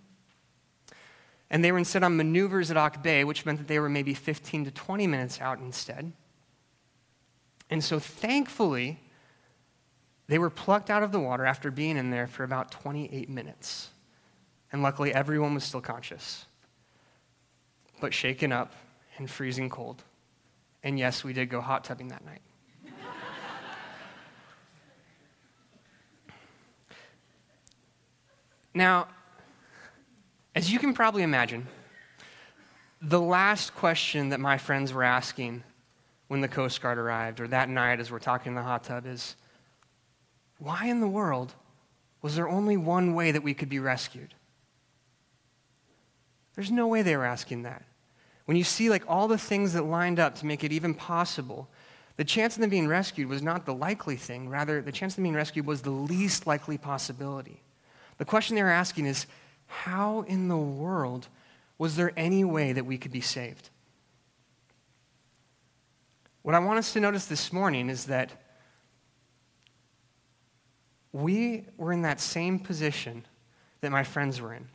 And 1.49 1.63
they 1.63 1.73
were 1.73 1.77
instead 1.77 2.03
on 2.03 2.15
maneuvers 2.15 2.71
at 2.71 2.77
Auk 2.77 3.03
Bay, 3.03 3.25
which 3.25 3.45
meant 3.45 3.57
that 3.57 3.67
they 3.67 3.79
were 3.79 3.89
maybe 3.89 4.13
15 4.13 4.65
to 4.65 4.71
20 4.71 5.07
minutes 5.07 5.41
out 5.41 5.59
instead. 5.59 6.13
And 7.69 7.83
so 7.83 7.99
thankfully, 7.99 8.99
they 10.27 10.39
were 10.39 10.49
plucked 10.49 10.89
out 10.89 11.03
of 11.03 11.11
the 11.11 11.19
water 11.19 11.45
after 11.45 11.69
being 11.69 11.97
in 11.97 12.09
there 12.09 12.27
for 12.27 12.45
about 12.45 12.71
28 12.71 13.29
minutes. 13.29 13.89
And 14.71 14.81
luckily, 14.81 15.13
everyone 15.13 15.53
was 15.53 15.63
still 15.63 15.81
conscious, 15.81 16.45
but 17.99 18.13
shaken 18.13 18.51
up 18.51 18.73
and 19.17 19.29
freezing 19.29 19.69
cold. 19.69 20.03
And 20.83 20.97
yes, 20.97 21.23
we 21.23 21.33
did 21.33 21.49
go 21.49 21.61
hot 21.61 21.83
tubbing 21.83 22.07
that 22.07 22.25
night. 22.25 22.41
now, 28.73 29.07
as 30.55 30.71
you 30.71 30.79
can 30.79 30.93
probably 30.93 31.23
imagine, 31.23 31.67
the 33.01 33.19
last 33.19 33.75
question 33.75 34.29
that 34.29 34.39
my 34.39 34.57
friends 34.57 34.93
were 34.93 35.03
asking 35.03 35.63
when 36.27 36.39
the 36.39 36.47
Coast 36.47 36.81
Guard 36.81 36.97
arrived, 36.97 37.41
or 37.41 37.47
that 37.49 37.67
night 37.67 37.99
as 37.99 38.09
we're 38.09 38.19
talking 38.19 38.51
in 38.51 38.55
the 38.55 38.61
hot 38.61 38.85
tub, 38.85 39.05
is 39.05 39.35
why 40.59 40.85
in 40.85 41.01
the 41.01 41.07
world 41.07 41.53
was 42.21 42.35
there 42.35 42.47
only 42.47 42.77
one 42.77 43.13
way 43.15 43.31
that 43.31 43.43
we 43.43 43.53
could 43.53 43.67
be 43.67 43.79
rescued? 43.79 44.33
There's 46.55 46.71
no 46.71 46.87
way 46.87 47.01
they 47.01 47.15
were 47.15 47.25
asking 47.25 47.63
that. 47.63 47.83
When 48.45 48.57
you 48.57 48.63
see 48.63 48.89
like 48.89 49.03
all 49.07 49.27
the 49.27 49.37
things 49.37 49.73
that 49.73 49.83
lined 49.83 50.19
up 50.19 50.35
to 50.35 50.45
make 50.45 50.63
it 50.63 50.71
even 50.71 50.93
possible, 50.93 51.69
the 52.17 52.23
chance 52.23 52.55
of 52.55 52.61
them 52.61 52.69
being 52.69 52.87
rescued 52.87 53.29
was 53.29 53.41
not 53.41 53.65
the 53.65 53.73
likely 53.73 54.15
thing. 54.15 54.49
Rather, 54.49 54.81
the 54.81 54.91
chance 54.91 55.13
of 55.13 55.17
them 55.17 55.23
being 55.23 55.35
rescued 55.35 55.65
was 55.65 55.81
the 55.81 55.91
least 55.91 56.45
likely 56.45 56.77
possibility. 56.77 57.61
The 58.17 58.25
question 58.25 58.55
they 58.55 58.63
were 58.63 58.69
asking 58.69 59.05
is 59.05 59.25
how 59.67 60.21
in 60.27 60.47
the 60.47 60.57
world 60.57 61.27
was 61.77 61.95
there 61.95 62.11
any 62.17 62.43
way 62.43 62.73
that 62.73 62.85
we 62.85 62.97
could 62.97 63.11
be 63.11 63.21
saved? 63.21 63.69
What 66.41 66.55
I 66.55 66.59
want 66.59 66.79
us 66.79 66.93
to 66.93 66.99
notice 66.99 67.25
this 67.25 67.53
morning 67.53 67.89
is 67.89 68.05
that 68.05 68.31
we 71.13 71.65
were 71.77 71.93
in 71.93 72.01
that 72.01 72.19
same 72.19 72.59
position 72.59 73.25
that 73.81 73.91
my 73.91 74.03
friends 74.03 74.41
were 74.41 74.53
in. 74.53 74.67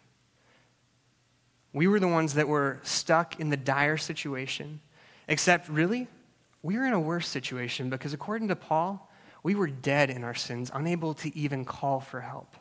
We 1.76 1.88
were 1.88 2.00
the 2.00 2.08
ones 2.08 2.32
that 2.32 2.48
were 2.48 2.80
stuck 2.84 3.38
in 3.38 3.50
the 3.50 3.56
dire 3.58 3.98
situation. 3.98 4.80
Except, 5.28 5.68
really, 5.68 6.08
we 6.62 6.78
were 6.78 6.86
in 6.86 6.94
a 6.94 6.98
worse 7.00 7.28
situation 7.28 7.90
because, 7.90 8.14
according 8.14 8.48
to 8.48 8.56
Paul, 8.56 9.12
we 9.42 9.54
were 9.54 9.66
dead 9.66 10.08
in 10.08 10.24
our 10.24 10.34
sins, 10.34 10.70
unable 10.72 11.12
to 11.12 11.36
even 11.36 11.66
call 11.66 12.00
for 12.00 12.22
help. 12.22 12.56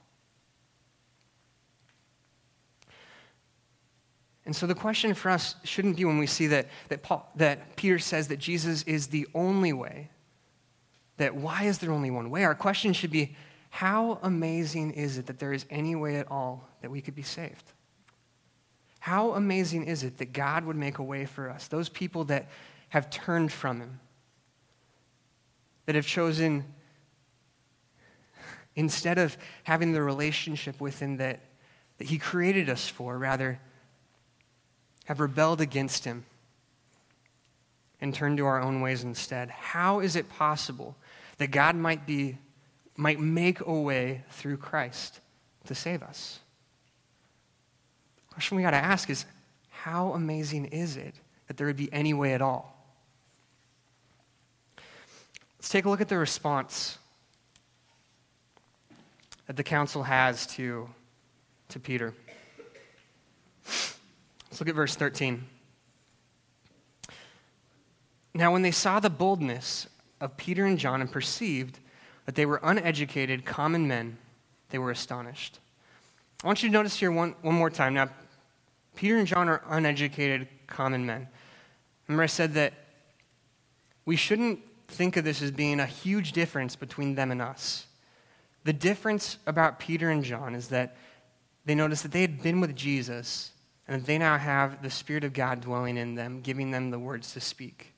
And 4.46 4.54
so 4.54 4.68
the 4.68 4.76
question 4.76 5.14
for 5.14 5.30
us 5.30 5.56
shouldn't 5.64 5.96
be 5.96 6.04
when 6.04 6.18
we 6.18 6.28
see 6.28 6.48
that, 6.48 6.68
that, 6.90 7.02
Paul, 7.02 7.32
that 7.38 7.78
Peter 7.78 8.00
says 8.00 8.28
that 8.28 8.40
Jesus 8.40 8.84
is 8.84 9.08
the 9.08 9.30
only 9.34 9.72
way, 9.72 10.10
that 11.16 11.34
why 11.34 11.64
is 11.64 11.78
there 11.78 11.94
only 11.94 12.12
one 12.12 12.30
way? 12.30 12.44
Our 12.44 12.54
question 12.54 12.92
should 12.92 13.12
be 13.12 13.38
how 13.70 14.20
amazing 14.24 14.92
is 14.92 15.18
it 15.18 15.28
that 15.28 15.40
there 15.40 15.54
is 15.54 15.66
any 15.70 15.96
way 15.96 16.18
at 16.18 16.30
all 16.30 16.68
that 16.82 16.92
we 16.92 17.00
could 17.00 17.16
be 17.16 17.24
saved? 17.24 17.72
How 19.06 19.34
amazing 19.34 19.84
is 19.84 20.02
it 20.02 20.18
that 20.18 20.34
God 20.34 20.66
would 20.66 20.76
make 20.76 20.98
a 20.98 21.04
way 21.04 21.28
for 21.28 21.48
us, 21.48 21.68
those 21.68 21.90
people 21.90 22.24
that 22.24 22.50
have 22.90 23.12
turned 23.12 23.52
from 23.52 23.80
Him, 23.80 24.00
that 25.86 25.94
have 25.94 26.08
chosen, 26.08 26.66
instead 28.76 29.20
of 29.20 29.38
having 29.62 29.92
the 29.92 30.02
relationship 30.02 30.82
with 30.82 30.98
Him 30.98 31.18
that, 31.18 31.40
that 32.00 32.06
He 32.06 32.18
created 32.18 32.68
us 32.68 32.90
for, 32.90 33.16
rather, 33.16 33.60
have 35.04 35.20
rebelled 35.20 35.62
against 35.62 36.04
Him 36.04 36.26
and 38.02 38.12
turned 38.12 38.38
to 38.38 38.46
our 38.48 38.60
own 38.60 38.82
ways 38.82 39.04
instead. 39.04 39.52
How 39.52 40.00
is 40.00 40.16
it 40.16 40.30
possible 40.30 40.96
that 41.38 41.52
God 41.52 41.76
might 41.76 42.08
be 42.08 42.40
might 42.98 43.20
make 43.20 43.60
a 43.60 43.72
way 43.72 44.24
through 44.32 44.58
Christ 44.58 45.20
to 45.66 45.76
save 45.76 46.02
us? 46.02 46.40
Question 48.36 48.58
we 48.58 48.64
got 48.64 48.72
to 48.72 48.78
ask 48.78 49.10
is 49.10 49.26
how 49.70 50.12
amazing 50.12 50.66
is 50.66 50.98
it 50.98 51.16
that 51.48 51.56
there 51.56 51.68
would 51.68 51.78
be 51.78 51.92
any 51.94 52.14
way 52.14 52.34
at 52.34 52.42
all? 52.42 52.76
Let's 55.58 55.70
take 55.70 55.86
a 55.86 55.90
look 55.90 56.02
at 56.02 56.10
the 56.10 56.18
response 56.18 56.98
that 59.48 59.56
the 59.56 59.64
council 59.64 60.04
has 60.04 60.46
to, 60.48 60.90
to 61.70 61.80
Peter. 61.80 62.14
Let's 63.64 64.60
look 64.60 64.68
at 64.68 64.76
verse 64.76 64.96
13. 64.98 65.46
Now, 68.34 68.52
when 68.52 68.64
they 68.64 68.72
saw 68.72 69.00
the 69.00 69.10
boldness 69.10 69.88
of 70.20 70.36
Peter 70.36 70.66
and 70.66 70.78
John 70.78 71.00
and 71.00 71.10
perceived 71.10 71.80
that 72.26 72.36
they 72.36 72.46
were 72.46 72.60
uneducated, 72.62 73.46
common 73.46 73.88
men, 73.88 74.18
they 74.72 74.78
were 74.78 74.92
astonished. 74.92 75.60
I 76.44 76.48
want 76.48 76.62
you 76.62 76.68
to 76.68 76.74
notice 76.74 76.98
here 76.98 77.12
one, 77.14 77.34
one 77.42 77.56
more 77.56 77.70
time. 77.70 77.94
Now, 77.94 78.10
Peter 78.96 79.18
and 79.18 79.28
John 79.28 79.50
are 79.50 79.62
uneducated, 79.70 80.48
common 80.68 81.06
men. 81.06 81.28
Remember, 82.08 82.24
I 82.24 82.28
said 82.28 82.54
that 82.54 82.74
we 84.06 84.16
shouldn't 84.16 84.60
think 84.88 85.18
of 85.18 85.24
this 85.24 85.42
as 85.42 85.52
being 85.52 85.80
a 85.80 85.86
huge 85.86 86.32
difference 86.32 86.76
between 86.76 87.16
them 87.16 87.32
and 87.32 87.42
us. 87.42 87.88
The 88.64 88.74
difference 88.74 89.38
about 89.46 89.80
Peter 89.80 90.10
and 90.10 90.24
John 90.24 90.56
is 90.56 90.70
that 90.70 90.96
they 91.66 91.76
noticed 91.76 92.04
that 92.04 92.12
they 92.12 92.22
had 92.22 92.42
been 92.42 92.62
with 92.62 92.76
Jesus 92.76 93.52
and 93.88 94.02
that 94.02 94.06
they 94.06 94.18
now 94.18 94.38
have 94.38 94.82
the 94.82 94.90
Spirit 94.90 95.24
of 95.24 95.34
God 95.34 95.62
dwelling 95.62 95.98
in 95.98 96.16
them, 96.16 96.42
giving 96.42 96.72
them 96.72 96.92
the 96.92 97.00
words 97.00 97.34
to 97.34 97.40
speak. 97.40 97.94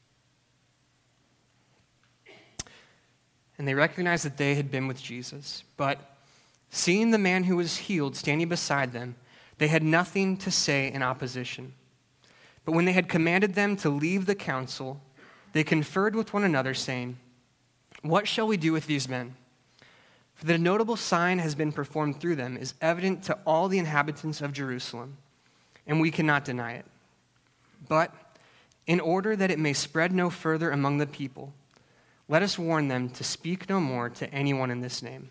And 3.57 3.67
they 3.67 3.73
recognized 3.73 4.25
that 4.25 4.37
they 4.37 4.55
had 4.55 4.69
been 4.69 4.87
with 4.87 5.01
Jesus. 5.01 5.63
But 5.77 6.17
seeing 6.69 7.11
the 7.11 7.17
man 7.17 7.43
who 7.45 7.55
was 7.57 7.77
healed 7.77 8.15
standing 8.15 8.49
beside 8.49 8.93
them, 8.93 9.15
they 9.57 9.67
had 9.67 9.83
nothing 9.83 10.37
to 10.37 10.51
say 10.51 10.91
in 10.91 11.01
opposition. 11.01 11.73
But 12.65 12.73
when 12.73 12.85
they 12.85 12.91
had 12.91 13.09
commanded 13.09 13.55
them 13.55 13.75
to 13.77 13.89
leave 13.89 14.25
the 14.25 14.35
council, 14.35 15.01
they 15.53 15.63
conferred 15.63 16.15
with 16.15 16.33
one 16.33 16.43
another, 16.43 16.73
saying, 16.73 17.17
What 18.01 18.27
shall 18.27 18.47
we 18.47 18.57
do 18.57 18.73
with 18.73 18.87
these 18.87 19.07
men? 19.07 19.35
For 20.35 20.45
the 20.45 20.57
notable 20.57 20.97
sign 20.97 21.39
has 21.39 21.55
been 21.55 21.71
performed 21.71 22.19
through 22.19 22.35
them 22.35 22.57
is 22.57 22.75
evident 22.79 23.23
to 23.23 23.39
all 23.45 23.67
the 23.67 23.79
inhabitants 23.79 24.41
of 24.41 24.53
Jerusalem, 24.53 25.17
and 25.87 25.99
we 25.99 26.11
cannot 26.11 26.45
deny 26.45 26.73
it. 26.73 26.85
But 27.87 28.13
in 28.85 28.99
order 28.99 29.35
that 29.35 29.49
it 29.49 29.57
may 29.57 29.73
spread 29.73 30.11
no 30.11 30.29
further 30.29 30.69
among 30.69 30.99
the 30.99 31.07
people, 31.07 31.53
let 32.27 32.43
us 32.43 32.59
warn 32.59 32.87
them 32.87 33.09
to 33.11 33.23
speak 33.23 33.69
no 33.69 33.79
more 33.79 34.09
to 34.09 34.31
anyone 34.31 34.69
in 34.69 34.81
this 34.81 35.01
name. 35.01 35.29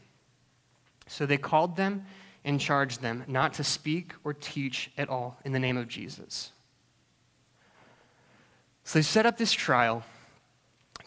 So 1.06 1.24
they 1.24 1.36
called 1.36 1.76
them 1.76 2.06
and 2.46 2.58
charged 2.58 3.02
them 3.02 3.24
not 3.26 3.52
to 3.54 3.64
speak 3.64 4.14
or 4.24 4.32
teach 4.32 4.90
at 4.96 5.10
all 5.10 5.38
in 5.44 5.52
the 5.52 5.58
name 5.58 5.76
of 5.76 5.88
Jesus. 5.88 6.52
So 8.84 8.98
they 8.98 9.02
set 9.02 9.26
up 9.26 9.36
this 9.36 9.52
trial. 9.52 10.04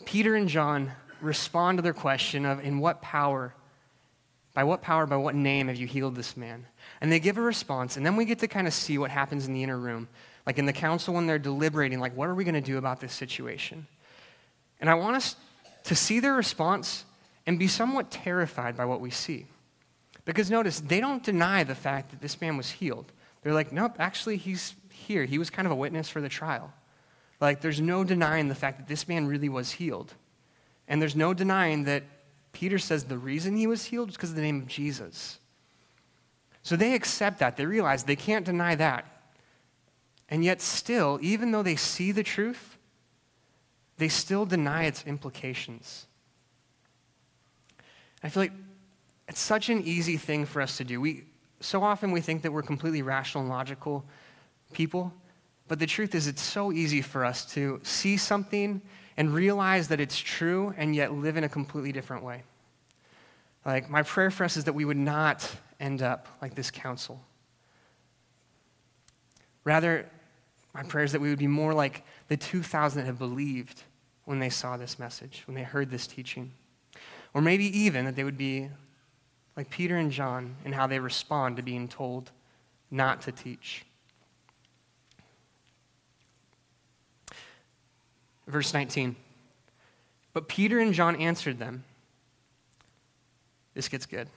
Peter 0.05 0.35
and 0.35 0.47
John 0.47 0.91
respond 1.21 1.79
to 1.79 1.81
their 1.81 1.93
question 1.93 2.45
of 2.45 2.63
in 2.63 2.79
what 2.79 3.01
power 3.01 3.55
by 4.53 4.63
what 4.63 4.81
power, 4.81 5.05
by 5.05 5.15
what 5.15 5.35
name 5.35 5.67
have 5.67 5.77
you 5.77 5.87
healed 5.87 6.15
this 6.15 6.35
man? 6.35 6.65
And 6.99 7.11
they 7.11 7.19
give 7.19 7.37
a 7.37 7.41
response, 7.41 7.95
and 7.95 8.05
then 8.05 8.15
we 8.15 8.25
get 8.25 8.39
to 8.39 8.47
kind 8.47 8.67
of 8.67 8.73
see 8.73 8.97
what 8.97 9.11
happens 9.11 9.47
in 9.47 9.53
the 9.53 9.63
inner 9.63 9.77
room, 9.77 10.09
like 10.45 10.57
in 10.57 10.65
the 10.65 10.73
council 10.73 11.13
when 11.13 11.27
they're 11.27 11.39
deliberating, 11.39 11.99
like, 11.99 12.17
what 12.17 12.27
are 12.27 12.35
we 12.35 12.43
going 12.43 12.55
to 12.55 12.61
do 12.61 12.77
about 12.77 12.99
this 12.99 13.13
situation? 13.13 13.87
And 14.81 14.89
I 14.89 14.95
want 14.95 15.15
us 15.15 15.35
to 15.85 15.95
see 15.95 16.19
their 16.19 16.33
response 16.33 17.05
and 17.45 17.57
be 17.57 17.67
somewhat 17.67 18.11
terrified 18.11 18.75
by 18.75 18.85
what 18.85 18.99
we 18.99 19.11
see. 19.11 19.45
Because 20.29 20.51
notice, 20.51 20.79
they 20.79 20.99
don't 20.99 21.23
deny 21.23 21.63
the 21.63 21.73
fact 21.73 22.11
that 22.11 22.21
this 22.21 22.39
man 22.39 22.55
was 22.55 22.69
healed. 22.69 23.11
They're 23.41 23.53
like, 23.53 23.71
nope, 23.71 23.95
actually, 23.97 24.37
he's 24.37 24.75
here. 24.91 25.25
He 25.25 25.39
was 25.39 25.49
kind 25.49 25.65
of 25.65 25.71
a 25.71 25.75
witness 25.75 26.07
for 26.07 26.21
the 26.21 26.29
trial. 26.29 26.71
Like, 27.41 27.61
there's 27.61 27.81
no 27.81 28.03
denying 28.03 28.47
the 28.47 28.53
fact 28.53 28.77
that 28.77 28.87
this 28.87 29.07
man 29.07 29.25
really 29.25 29.49
was 29.49 29.71
healed. 29.71 30.13
And 30.87 31.01
there's 31.01 31.15
no 31.15 31.33
denying 31.33 31.85
that 31.85 32.03
Peter 32.53 32.77
says 32.77 33.05
the 33.05 33.17
reason 33.17 33.57
he 33.57 33.65
was 33.65 33.85
healed 33.85 34.09
was 34.09 34.17
because 34.17 34.29
of 34.29 34.35
the 34.35 34.43
name 34.43 34.59
of 34.61 34.67
Jesus. 34.67 35.39
So 36.61 36.75
they 36.75 36.93
accept 36.93 37.39
that. 37.39 37.57
They 37.57 37.65
realize 37.65 38.03
they 38.03 38.15
can't 38.15 38.45
deny 38.45 38.75
that. 38.75 39.05
And 40.29 40.45
yet, 40.45 40.61
still, 40.61 41.17
even 41.23 41.49
though 41.49 41.63
they 41.63 41.75
see 41.75 42.11
the 42.11 42.21
truth, 42.21 42.77
they 43.97 44.09
still 44.09 44.45
deny 44.45 44.83
its 44.83 45.03
implications. 45.07 46.05
I 48.21 48.29
feel 48.29 48.43
like 48.43 48.51
it's 49.29 49.39
such 49.39 49.69
an 49.69 49.83
easy 49.83 50.17
thing 50.17 50.45
for 50.45 50.59
us 50.59 50.77
to 50.77 50.83
do. 50.83 50.99
We, 50.99 51.23
so 51.59 51.83
often 51.83 52.11
we 52.11 52.19
think 52.19 52.41
that 52.41 52.51
we're 52.51 52.63
completely 52.63 53.03
rational 53.03 53.43
and 53.43 53.49
logical 53.49 54.03
people, 54.73 55.13
but 55.67 55.77
the 55.77 55.85
truth 55.85 56.15
is, 56.15 56.25
it's 56.25 56.41
so 56.41 56.71
easy 56.71 57.03
for 57.03 57.23
us 57.23 57.45
to 57.53 57.79
see 57.83 58.17
something 58.17 58.81
and 59.17 59.31
realize 59.31 59.87
that 59.89 59.99
it's 59.99 60.17
true 60.17 60.73
and 60.77 60.95
yet 60.95 61.13
live 61.13 61.37
in 61.37 61.43
a 61.43 61.49
completely 61.49 61.91
different 61.91 62.23
way. 62.23 62.41
Like, 63.65 63.87
my 63.87 64.01
prayer 64.01 64.31
for 64.31 64.45
us 64.45 64.57
is 64.57 64.63
that 64.63 64.73
we 64.73 64.83
would 64.83 64.97
not 64.97 65.47
end 65.79 66.01
up 66.01 66.27
like 66.41 66.55
this 66.55 66.71
council. 66.71 67.21
Rather, 69.63 70.09
my 70.73 70.81
prayer 70.81 71.03
is 71.03 71.11
that 71.11 71.21
we 71.21 71.29
would 71.29 71.37
be 71.37 71.47
more 71.47 71.75
like 71.75 72.03
the 72.29 72.37
2,000 72.37 73.01
that 73.01 73.05
have 73.05 73.19
believed 73.19 73.83
when 74.25 74.39
they 74.39 74.49
saw 74.49 74.75
this 74.75 74.97
message, 74.97 75.43
when 75.45 75.53
they 75.53 75.63
heard 75.63 75.91
this 75.91 76.07
teaching. 76.07 76.51
Or 77.35 77.41
maybe 77.41 77.65
even 77.77 78.05
that 78.05 78.15
they 78.15 78.23
would 78.23 78.37
be 78.37 78.69
like 79.55 79.69
Peter 79.69 79.97
and 79.97 80.11
John 80.11 80.55
and 80.63 80.73
how 80.73 80.87
they 80.87 80.99
respond 80.99 81.57
to 81.57 81.61
being 81.61 81.87
told 81.87 82.31
not 82.91 83.21
to 83.21 83.31
teach. 83.31 83.85
Verse 88.47 88.73
19. 88.73 89.15
But 90.33 90.47
Peter 90.47 90.79
and 90.79 90.93
John 90.93 91.15
answered 91.15 91.59
them. 91.59 91.83
This 93.73 93.87
gets 93.87 94.05
good. 94.05 94.27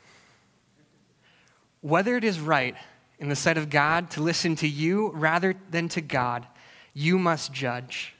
Whether 1.80 2.16
it 2.16 2.24
is 2.24 2.38
right 2.38 2.76
in 3.18 3.28
the 3.28 3.36
sight 3.36 3.56
of 3.56 3.70
God 3.70 4.10
to 4.10 4.22
listen 4.22 4.56
to 4.56 4.68
you 4.68 5.10
rather 5.10 5.54
than 5.70 5.88
to 5.90 6.00
God, 6.00 6.46
you 6.94 7.18
must 7.18 7.52
judge. 7.52 8.14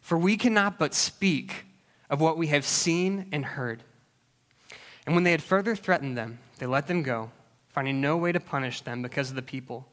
For 0.00 0.18
we 0.18 0.36
cannot 0.36 0.78
but 0.78 0.94
speak 0.94 1.64
of 2.08 2.20
what 2.20 2.36
we 2.36 2.48
have 2.48 2.64
seen 2.64 3.26
and 3.32 3.44
heard. 3.44 3.82
And 5.06 5.14
when 5.14 5.24
they 5.24 5.30
had 5.30 5.42
further 5.42 5.76
threatened 5.76 6.18
them, 6.18 6.40
they 6.58 6.66
let 6.66 6.88
them 6.88 7.02
go, 7.02 7.30
finding 7.68 8.00
no 8.00 8.16
way 8.16 8.32
to 8.32 8.40
punish 8.40 8.80
them 8.80 9.02
because 9.02 9.30
of 9.30 9.36
the 9.36 9.42
people. 9.42 9.86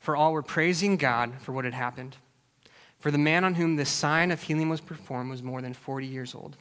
For 0.00 0.16
all 0.16 0.32
were 0.32 0.42
praising 0.42 0.96
God 0.96 1.32
for 1.40 1.52
what 1.52 1.64
had 1.64 1.74
happened. 1.74 2.16
For 2.98 3.10
the 3.12 3.18
man 3.18 3.44
on 3.44 3.54
whom 3.54 3.76
this 3.76 3.90
sign 3.90 4.32
of 4.32 4.42
healing 4.42 4.68
was 4.68 4.80
performed 4.80 5.30
was 5.30 5.42
more 5.42 5.62
than 5.62 5.74
40 5.74 6.06
years 6.06 6.34
old. 6.34 6.56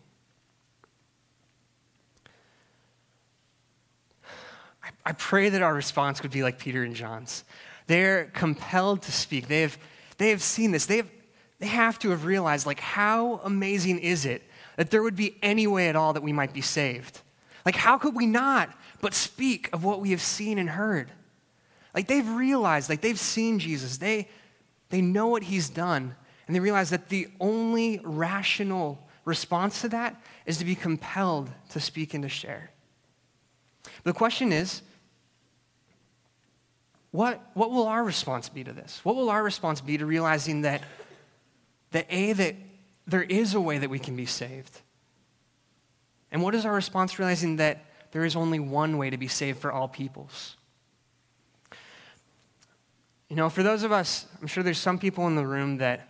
I, 5.06 5.12
pray 5.14 5.50
that 5.50 5.62
our 5.62 5.74
response 5.74 6.22
would 6.22 6.32
be 6.32 6.44
like 6.44 6.60
Peter 6.60 6.84
and 6.84 6.96
John's. 6.96 7.44
They're 7.88 8.26
compelled 8.26 9.02
to 9.04 9.12
speak. 9.12 9.48
They 9.48 9.62
have, 9.62 9.78
they 10.18 10.30
have 10.30 10.42
seen 10.42 10.72
this. 10.72 10.86
They 10.86 10.98
have, 10.98 11.10
they 11.60 11.68
have 11.68 12.00
to 12.00 12.12
have 12.12 12.26
realized, 12.26 12.66
like, 12.66 12.80
how 12.80 13.42
amazing 13.44 14.00
is 14.00 14.26
it 14.26 14.44
that 14.78 14.92
there 14.92 15.04
would 15.04 15.16
be 15.16 15.38
any 15.42 15.68
way 15.68 15.90
at 15.90 15.96
all 15.96 16.14
that 16.14 16.24
we 16.24 16.32
might 16.32 16.54
be 16.54 16.62
saved? 16.62 17.22
Like, 17.68 17.76
how 17.76 17.98
could 17.98 18.16
we 18.16 18.26
not 18.26 18.70
but 19.02 19.14
speak 19.14 19.70
of 19.74 19.84
what 19.84 20.00
we 20.00 20.12
have 20.12 20.22
seen 20.22 20.58
and 20.58 20.70
heard? 20.70 21.12
Like, 21.94 22.08
they've 22.08 22.26
realized, 22.26 22.90
like, 22.90 23.02
they've 23.02 23.20
seen 23.20 23.60
Jesus. 23.60 23.98
They, 23.98 24.30
they 24.88 25.02
know 25.02 25.28
what 25.28 25.44
he's 25.44 25.68
done. 25.68 26.16
And 26.48 26.56
they 26.56 26.62
realize 26.62 26.92
that 26.92 27.10
the 27.10 27.28
only 27.42 28.00
rational 28.06 29.06
response 29.26 29.82
to 29.82 29.90
that 29.90 30.16
is 30.46 30.60
to 30.60 30.66
be 30.66 30.76
compelled 30.76 31.50
to 31.72 31.82
speak 31.82 32.14
and 32.14 32.24
to 32.24 32.30
share. 32.30 32.72
The 34.06 34.14
question 34.14 34.54
is 34.54 34.82
what, 37.12 37.52
what 37.54 37.70
will 37.70 37.88
our 37.88 38.06
response 38.06 38.48
be 38.48 38.64
to 38.64 38.72
this? 38.72 39.02
What 39.04 39.18
will 39.18 39.30
our 39.30 39.44
response 39.44 39.82
be 39.82 39.98
to 39.98 40.06
realizing 40.06 40.62
that, 40.62 40.84
that 41.92 42.06
A, 42.10 42.32
that 42.32 42.56
there 43.08 43.24
is 43.24 43.56
a 43.56 43.60
way 43.60 43.78
that 43.78 43.90
we 43.90 44.00
can 44.00 44.16
be 44.16 44.26
saved? 44.26 44.80
And 46.38 46.44
what 46.44 46.54
is 46.54 46.68
our 46.68 46.74
response 46.74 47.18
realizing 47.18 47.56
that 47.56 47.84
there 48.12 48.24
is 48.24 48.36
only 48.36 48.60
one 48.60 49.00
way 49.00 49.10
to 49.10 49.18
be 49.18 49.28
saved 49.28 49.58
for 49.58 49.72
all 49.72 49.88
peoples? 49.88 50.56
You 53.28 53.36
know, 53.36 53.50
for 53.50 53.64
those 53.64 53.82
of 53.82 53.92
us, 53.92 54.28
I'm 54.40 54.46
sure 54.46 54.62
there's 54.62 54.78
some 54.78 55.00
people 55.00 55.26
in 55.26 55.36
the 55.36 55.48
room 55.48 55.78
that 55.78 56.08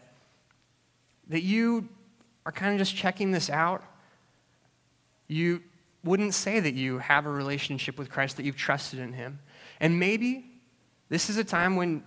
that 1.30 1.44
you 1.44 1.88
are 2.46 2.52
kind 2.52 2.74
of 2.74 2.78
just 2.78 2.94
checking 2.94 3.32
this 3.32 3.50
out. 3.50 3.82
You 5.30 5.64
wouldn't 6.04 6.34
say 6.34 6.60
that 6.60 6.74
you 6.74 6.98
have 6.98 7.26
a 7.26 7.32
relationship 7.32 7.98
with 7.98 8.10
Christ, 8.10 8.36
that 8.36 8.44
you've 8.44 8.58
trusted 8.58 9.00
in 9.00 9.14
Him. 9.14 9.40
And 9.80 9.98
maybe 9.98 10.44
this 11.08 11.30
is 11.30 11.38
a 11.38 11.44
time 11.46 11.78
when 11.78 12.04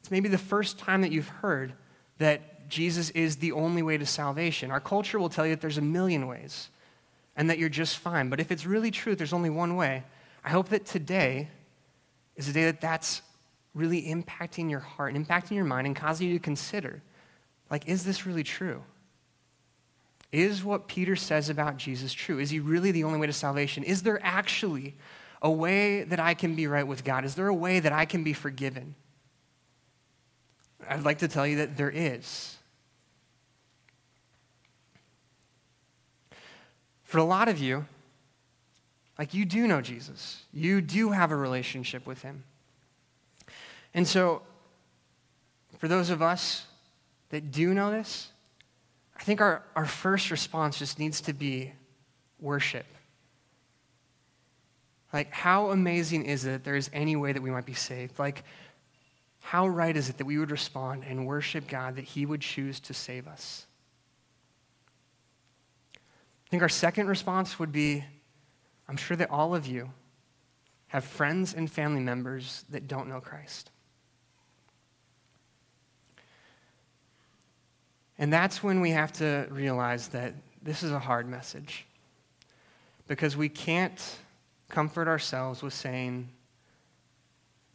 it's 0.00 0.10
maybe 0.10 0.28
the 0.28 0.38
first 0.38 0.76
time 0.76 1.02
that 1.02 1.12
you've 1.12 1.28
heard 1.28 1.72
that 2.18 2.68
Jesus 2.68 3.10
is 3.10 3.36
the 3.36 3.52
only 3.52 3.80
way 3.80 3.96
to 3.96 4.06
salvation. 4.06 4.72
Our 4.72 4.80
culture 4.80 5.20
will 5.20 5.28
tell 5.28 5.46
you 5.46 5.54
that 5.54 5.60
there's 5.60 5.78
a 5.78 5.82
million 5.82 6.26
ways 6.26 6.68
and 7.36 7.50
that 7.50 7.58
you're 7.58 7.68
just 7.68 7.98
fine. 7.98 8.28
But 8.28 8.40
if 8.40 8.50
it's 8.50 8.66
really 8.66 8.90
true, 8.90 9.14
there's 9.14 9.32
only 9.32 9.50
one 9.50 9.76
way. 9.76 10.04
I 10.44 10.50
hope 10.50 10.68
that 10.70 10.86
today 10.86 11.48
is 12.36 12.48
a 12.48 12.52
day 12.52 12.64
that 12.66 12.80
that's 12.80 13.22
really 13.74 14.02
impacting 14.02 14.70
your 14.70 14.80
heart 14.80 15.14
and 15.14 15.26
impacting 15.26 15.52
your 15.52 15.64
mind 15.64 15.86
and 15.86 15.94
causing 15.94 16.28
you 16.28 16.38
to 16.38 16.42
consider 16.42 17.02
like, 17.70 17.86
is 17.88 18.04
this 18.04 18.26
really 18.26 18.42
true? 18.42 18.82
Is 20.32 20.62
what 20.62 20.88
Peter 20.88 21.16
says 21.16 21.48
about 21.48 21.76
Jesus 21.76 22.12
true? 22.12 22.38
Is 22.38 22.50
he 22.50 22.60
really 22.60 22.90
the 22.90 23.04
only 23.04 23.18
way 23.18 23.26
to 23.26 23.32
salvation? 23.32 23.82
Is 23.84 24.02
there 24.02 24.20
actually 24.22 24.96
a 25.42 25.50
way 25.50 26.04
that 26.04 26.20
I 26.20 26.34
can 26.34 26.54
be 26.54 26.66
right 26.66 26.86
with 26.86 27.04
God? 27.04 27.24
Is 27.24 27.34
there 27.34 27.48
a 27.48 27.54
way 27.54 27.80
that 27.80 27.92
I 27.92 28.04
can 28.04 28.22
be 28.22 28.32
forgiven? 28.32 28.94
I'd 30.88 31.04
like 31.04 31.18
to 31.18 31.28
tell 31.28 31.46
you 31.46 31.56
that 31.58 31.76
there 31.76 31.90
is. 31.90 32.56
For 37.10 37.18
a 37.18 37.24
lot 37.24 37.48
of 37.48 37.58
you, 37.58 37.86
like 39.18 39.34
you 39.34 39.44
do 39.44 39.66
know 39.66 39.80
Jesus, 39.80 40.44
you 40.52 40.80
do 40.80 41.10
have 41.10 41.32
a 41.32 41.36
relationship 41.36 42.06
with 42.06 42.22
him. 42.22 42.44
And 43.92 44.06
so, 44.06 44.42
for 45.78 45.88
those 45.88 46.10
of 46.10 46.22
us 46.22 46.66
that 47.30 47.50
do 47.50 47.74
know 47.74 47.90
this, 47.90 48.30
I 49.18 49.24
think 49.24 49.40
our, 49.40 49.64
our 49.74 49.86
first 49.86 50.30
response 50.30 50.78
just 50.78 51.00
needs 51.00 51.20
to 51.22 51.32
be 51.32 51.72
worship. 52.38 52.86
Like, 55.12 55.32
how 55.32 55.72
amazing 55.72 56.26
is 56.26 56.44
it 56.44 56.50
that 56.50 56.64
there 56.64 56.76
is 56.76 56.90
any 56.92 57.16
way 57.16 57.32
that 57.32 57.42
we 57.42 57.50
might 57.50 57.66
be 57.66 57.74
saved? 57.74 58.20
Like, 58.20 58.44
how 59.40 59.66
right 59.66 59.96
is 59.96 60.08
it 60.08 60.18
that 60.18 60.26
we 60.26 60.38
would 60.38 60.52
respond 60.52 61.02
and 61.08 61.26
worship 61.26 61.66
God 61.66 61.96
that 61.96 62.04
He 62.04 62.24
would 62.24 62.40
choose 62.40 62.78
to 62.78 62.94
save 62.94 63.26
us? 63.26 63.66
I 66.50 66.52
think 66.52 66.64
our 66.64 66.68
second 66.68 67.06
response 67.06 67.60
would 67.60 67.70
be 67.70 68.04
I'm 68.88 68.96
sure 68.96 69.16
that 69.16 69.30
all 69.30 69.54
of 69.54 69.68
you 69.68 69.88
have 70.88 71.04
friends 71.04 71.54
and 71.54 71.70
family 71.70 72.00
members 72.00 72.64
that 72.70 72.88
don't 72.88 73.08
know 73.08 73.20
Christ. 73.20 73.70
And 78.18 78.32
that's 78.32 78.64
when 78.64 78.80
we 78.80 78.90
have 78.90 79.12
to 79.12 79.46
realize 79.48 80.08
that 80.08 80.34
this 80.60 80.82
is 80.82 80.90
a 80.90 80.98
hard 80.98 81.28
message. 81.28 81.86
Because 83.06 83.36
we 83.36 83.48
can't 83.48 84.16
comfort 84.68 85.06
ourselves 85.06 85.62
with 85.62 85.72
saying, 85.72 86.28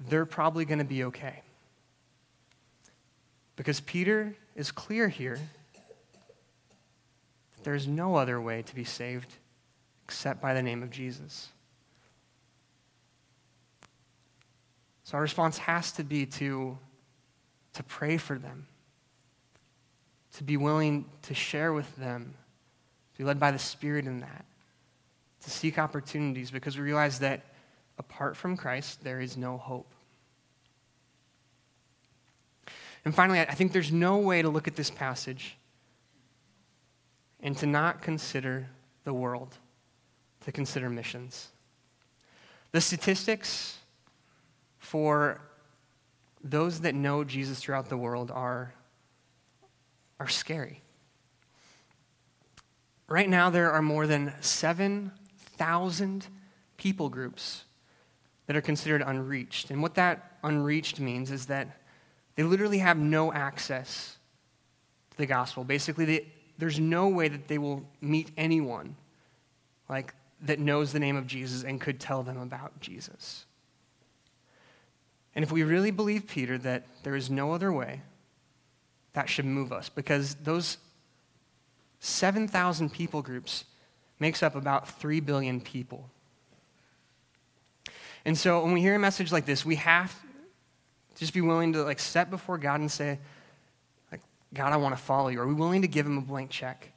they're 0.10 0.26
probably 0.26 0.66
going 0.66 0.80
to 0.80 0.84
be 0.84 1.06
okay. 1.06 1.44
Because 3.56 3.80
Peter 3.80 4.36
is 4.54 4.70
clear 4.70 5.08
here 5.08 5.40
there's 7.66 7.88
no 7.88 8.16
other 8.16 8.40
way 8.40 8.62
to 8.62 8.76
be 8.76 8.84
saved 8.84 9.34
except 10.06 10.42
by 10.42 10.54
the 10.54 10.62
name 10.62 10.84
of 10.84 10.92
Jesus. 10.92 11.50
So 15.04 15.16
our 15.16 15.22
response 15.22 15.58
has 15.58 15.92
to 15.94 16.04
be 16.04 16.26
to, 16.28 16.78
to 17.74 17.84
pray 17.84 18.18
for 18.18 18.38
them, 18.38 18.68
to 20.34 20.44
be 20.44 20.58
willing 20.58 21.06
to 21.24 21.34
share 21.34 21.74
with 21.74 21.94
them, 21.96 22.36
to 23.14 23.18
be 23.18 23.24
led 23.24 23.40
by 23.40 23.52
the 23.52 23.60
Spirit 23.60 24.06
in 24.06 24.20
that, 24.20 24.46
to 25.44 25.50
seek 25.50 25.78
opportunities 25.78 26.52
because 26.52 26.78
we 26.78 26.84
realize 26.84 27.20
that 27.20 27.42
apart 27.98 28.38
from 28.38 28.56
Christ, 28.56 29.04
there 29.04 29.20
is 29.20 29.38
no 29.38 29.58
hope. 29.58 29.92
And 33.04 33.14
finally, 33.14 33.40
I 33.40 33.54
think 33.54 33.72
there's 33.72 33.92
no 33.92 34.18
way 34.18 34.42
to 34.42 34.50
look 34.50 34.68
at 34.68 34.76
this 34.76 34.90
passage 34.90 35.58
and 37.46 37.56
to 37.56 37.68
not 37.68 38.02
consider 38.02 38.68
the 39.04 39.14
world, 39.14 39.56
to 40.42 40.52
consider 40.52 40.90
missions. 40.90 41.50
The 42.72 42.82
statistics 42.82 43.78
for 44.80 45.40
those 46.44 46.82
that 46.82 46.96
know 46.96 47.24
Jesus 47.24 47.60
throughout 47.60 47.88
the 47.88 47.98
world 47.98 48.32
are, 48.32 48.74
are 50.20 50.28
scary. 50.28 50.82
Right 53.08 53.30
now, 53.30 53.52
there 53.52 53.72
are 53.72 53.82
more 53.84 54.08
than 54.08 54.34
7,000 54.42 56.28
people 56.78 57.10
groups 57.10 57.66
that 58.48 58.56
are 58.56 58.62
considered 58.62 59.04
unreached. 59.06 59.70
And 59.70 59.84
what 59.84 59.94
that 59.96 60.38
unreached 60.44 61.00
means 61.00 61.30
is 61.30 61.46
that 61.46 61.80
they 62.34 62.42
literally 62.42 62.80
have 62.80 62.98
no 62.98 63.32
access 63.32 64.18
to 65.12 65.18
the 65.18 65.28
gospel. 65.28 65.64
Basically, 65.64 66.06
they, 66.06 66.32
there's 66.58 66.80
no 66.80 67.08
way 67.08 67.28
that 67.28 67.48
they 67.48 67.58
will 67.58 67.84
meet 68.02 68.32
anyone 68.38 68.96
like 69.90 70.14
that 70.42 70.60
knows 70.60 70.92
the 70.94 71.00
name 71.00 71.16
of 71.16 71.28
Jesus 71.28 71.64
and 71.64 71.80
could 71.80 72.00
tell 72.00 72.24
them 72.24 72.38
about 72.38 72.80
Jesus. 72.80 73.46
And 75.34 75.44
if 75.44 75.52
we 75.52 75.64
really 75.64 75.92
believe 75.92 76.28
Peter 76.28 76.58
that 76.60 76.86
there 77.04 77.16
is 77.16 77.30
no 77.30 77.52
other 77.52 77.72
way, 77.72 78.02
that 79.14 79.30
should 79.30 79.46
move 79.46 79.72
us 79.72 79.90
because 79.90 80.36
those 80.36 80.78
7,000 82.00 82.92
people 82.92 83.22
groups 83.22 83.66
makes 84.20 84.44
up 84.44 84.56
about 84.56 84.88
3 85.00 85.20
billion 85.20 85.60
people. 85.60 86.10
And 88.24 88.38
so 88.38 88.64
when 88.64 88.74
we 88.74 88.82
hear 88.82 88.96
a 88.96 89.00
message 89.00 89.32
like 89.32 89.46
this, 89.46 89.66
we 89.66 89.76
have 89.76 90.14
to 91.14 91.20
just 91.20 91.34
be 91.34 91.42
willing 91.42 91.74
to 91.74 91.84
like 91.84 92.00
step 92.00 92.30
before 92.30 92.58
God 92.58 92.80
and 92.80 92.92
say, 92.92 93.20
God, 94.56 94.74
I 94.74 94.78
want 94.78 94.98
to 94.98 95.02
follow 95.02 95.28
you. 95.28 95.40
Are 95.42 95.48
we 95.48 95.54
willing 95.54 95.84
to 95.84 95.88
give 95.88 96.06
him 96.06 96.18
a 96.18 96.22
blank 96.22 96.50
check? 96.50 96.92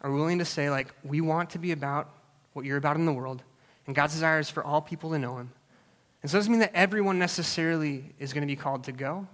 Are 0.00 0.10
we 0.10 0.18
willing 0.18 0.38
to 0.38 0.44
say, 0.44 0.70
like, 0.70 0.94
we 1.02 1.20
want 1.20 1.50
to 1.50 1.58
be 1.58 1.72
about 1.72 2.08
what 2.52 2.64
you're 2.64 2.78
about 2.78 2.96
in 2.96 3.04
the 3.04 3.12
world, 3.12 3.42
and 3.86 3.94
God's 3.94 4.14
desire 4.14 4.38
is 4.38 4.48
for 4.48 4.64
all 4.64 4.80
people 4.80 5.10
to 5.10 5.18
know 5.18 5.36
him. 5.36 5.52
And 6.22 6.30
so 6.30 6.36
it 6.36 6.38
doesn't 6.38 6.52
mean 6.52 6.60
that 6.60 6.74
everyone 6.74 7.18
necessarily 7.18 8.14
is 8.18 8.32
going 8.32 8.42
to 8.42 8.46
be 8.46 8.56
called 8.56 8.84
to 8.84 8.92
go, 8.92 9.26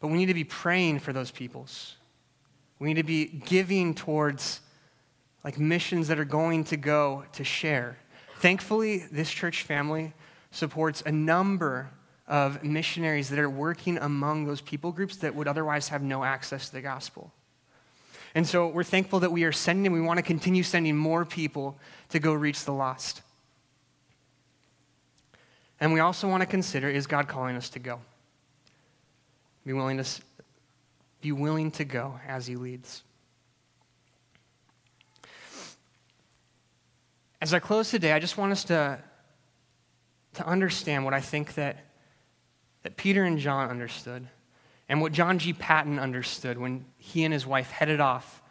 but 0.00 0.08
we 0.08 0.18
need 0.18 0.26
to 0.26 0.34
be 0.34 0.44
praying 0.44 1.00
for 1.00 1.12
those 1.12 1.30
peoples. 1.30 1.96
We 2.78 2.88
need 2.88 3.00
to 3.00 3.02
be 3.02 3.26
giving 3.26 3.94
towards 3.94 4.60
like 5.44 5.58
missions 5.58 6.08
that 6.08 6.18
are 6.18 6.24
going 6.24 6.64
to 6.64 6.76
go 6.76 7.24
to 7.32 7.44
share. 7.44 7.98
Thankfully, 8.38 9.04
this 9.10 9.30
church 9.30 9.62
family 9.62 10.14
supports 10.50 11.02
a 11.04 11.12
number 11.12 11.90
of 12.28 12.62
missionaries 12.62 13.30
that 13.30 13.38
are 13.38 13.48
working 13.48 13.96
among 13.98 14.44
those 14.44 14.60
people 14.60 14.92
groups 14.92 15.16
that 15.16 15.34
would 15.34 15.48
otherwise 15.48 15.88
have 15.88 16.02
no 16.02 16.22
access 16.22 16.66
to 16.68 16.74
the 16.74 16.82
gospel. 16.82 17.32
And 18.34 18.46
so 18.46 18.68
we're 18.68 18.84
thankful 18.84 19.20
that 19.20 19.32
we 19.32 19.44
are 19.44 19.52
sending, 19.52 19.90
we 19.90 20.02
want 20.02 20.18
to 20.18 20.22
continue 20.22 20.62
sending 20.62 20.96
more 20.96 21.24
people 21.24 21.78
to 22.10 22.18
go 22.18 22.34
reach 22.34 22.64
the 22.66 22.72
lost. 22.72 23.22
And 25.80 25.92
we 25.92 26.00
also 26.00 26.28
want 26.28 26.42
to 26.42 26.46
consider 26.46 26.90
is 26.90 27.06
God 27.06 27.28
calling 27.28 27.56
us 27.56 27.70
to 27.70 27.78
go? 27.78 28.00
Be 29.64 29.72
willing 29.72 29.96
to, 29.96 30.06
be 31.22 31.32
willing 31.32 31.70
to 31.72 31.84
go 31.84 32.20
as 32.26 32.46
He 32.46 32.56
leads. 32.56 33.02
As 37.40 37.54
I 37.54 37.58
close 37.58 37.90
today, 37.90 38.12
I 38.12 38.18
just 38.18 38.36
want 38.36 38.52
us 38.52 38.64
to, 38.64 38.98
to 40.34 40.46
understand 40.46 41.04
what 41.04 41.14
I 41.14 41.20
think 41.20 41.54
that 41.54 41.87
that 42.82 42.96
Peter 42.96 43.24
and 43.24 43.38
John 43.38 43.68
understood, 43.68 44.26
and 44.88 45.00
what 45.00 45.12
John 45.12 45.38
G. 45.38 45.52
Paton 45.52 45.98
understood 45.98 46.58
when 46.58 46.84
he 46.96 47.24
and 47.24 47.32
his 47.32 47.46
wife 47.46 47.70
headed 47.70 48.00
off, 48.00 48.42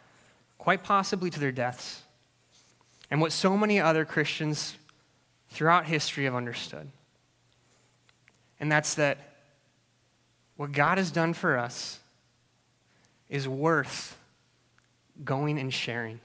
quite 0.58 0.82
possibly 0.82 1.30
to 1.30 1.40
their 1.40 1.52
deaths, 1.52 2.02
and 3.10 3.20
what 3.20 3.32
so 3.32 3.56
many 3.56 3.80
other 3.80 4.04
Christians 4.04 4.76
throughout 5.50 5.86
history 5.86 6.24
have 6.24 6.34
understood. 6.34 6.88
And 8.60 8.70
that's 8.70 8.94
that 8.94 9.18
what 10.56 10.72
God 10.72 10.98
has 10.98 11.10
done 11.10 11.32
for 11.32 11.56
us 11.56 12.00
is 13.28 13.48
worth 13.48 14.18
going 15.24 15.58
and 15.58 15.72
sharing. 15.72 16.20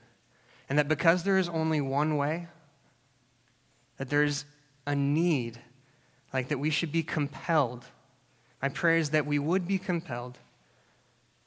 And 0.70 0.80
that 0.80 0.88
because 0.88 1.24
there 1.24 1.38
is 1.38 1.50
only 1.50 1.82
one 1.82 2.18
way, 2.18 2.48
that 3.98 4.10
there's 4.10 4.46
a 4.88 4.96
need, 4.96 5.60
like 6.34 6.50
that 6.50 6.58
we 6.58 6.70
should 6.70 6.92
be 6.92 7.04
compelled 7.04 7.86
my 8.64 8.70
prayer 8.70 8.96
is 8.96 9.10
that 9.10 9.26
we 9.26 9.40
would 9.40 9.68
be 9.68 9.78
compelled, 9.78 10.38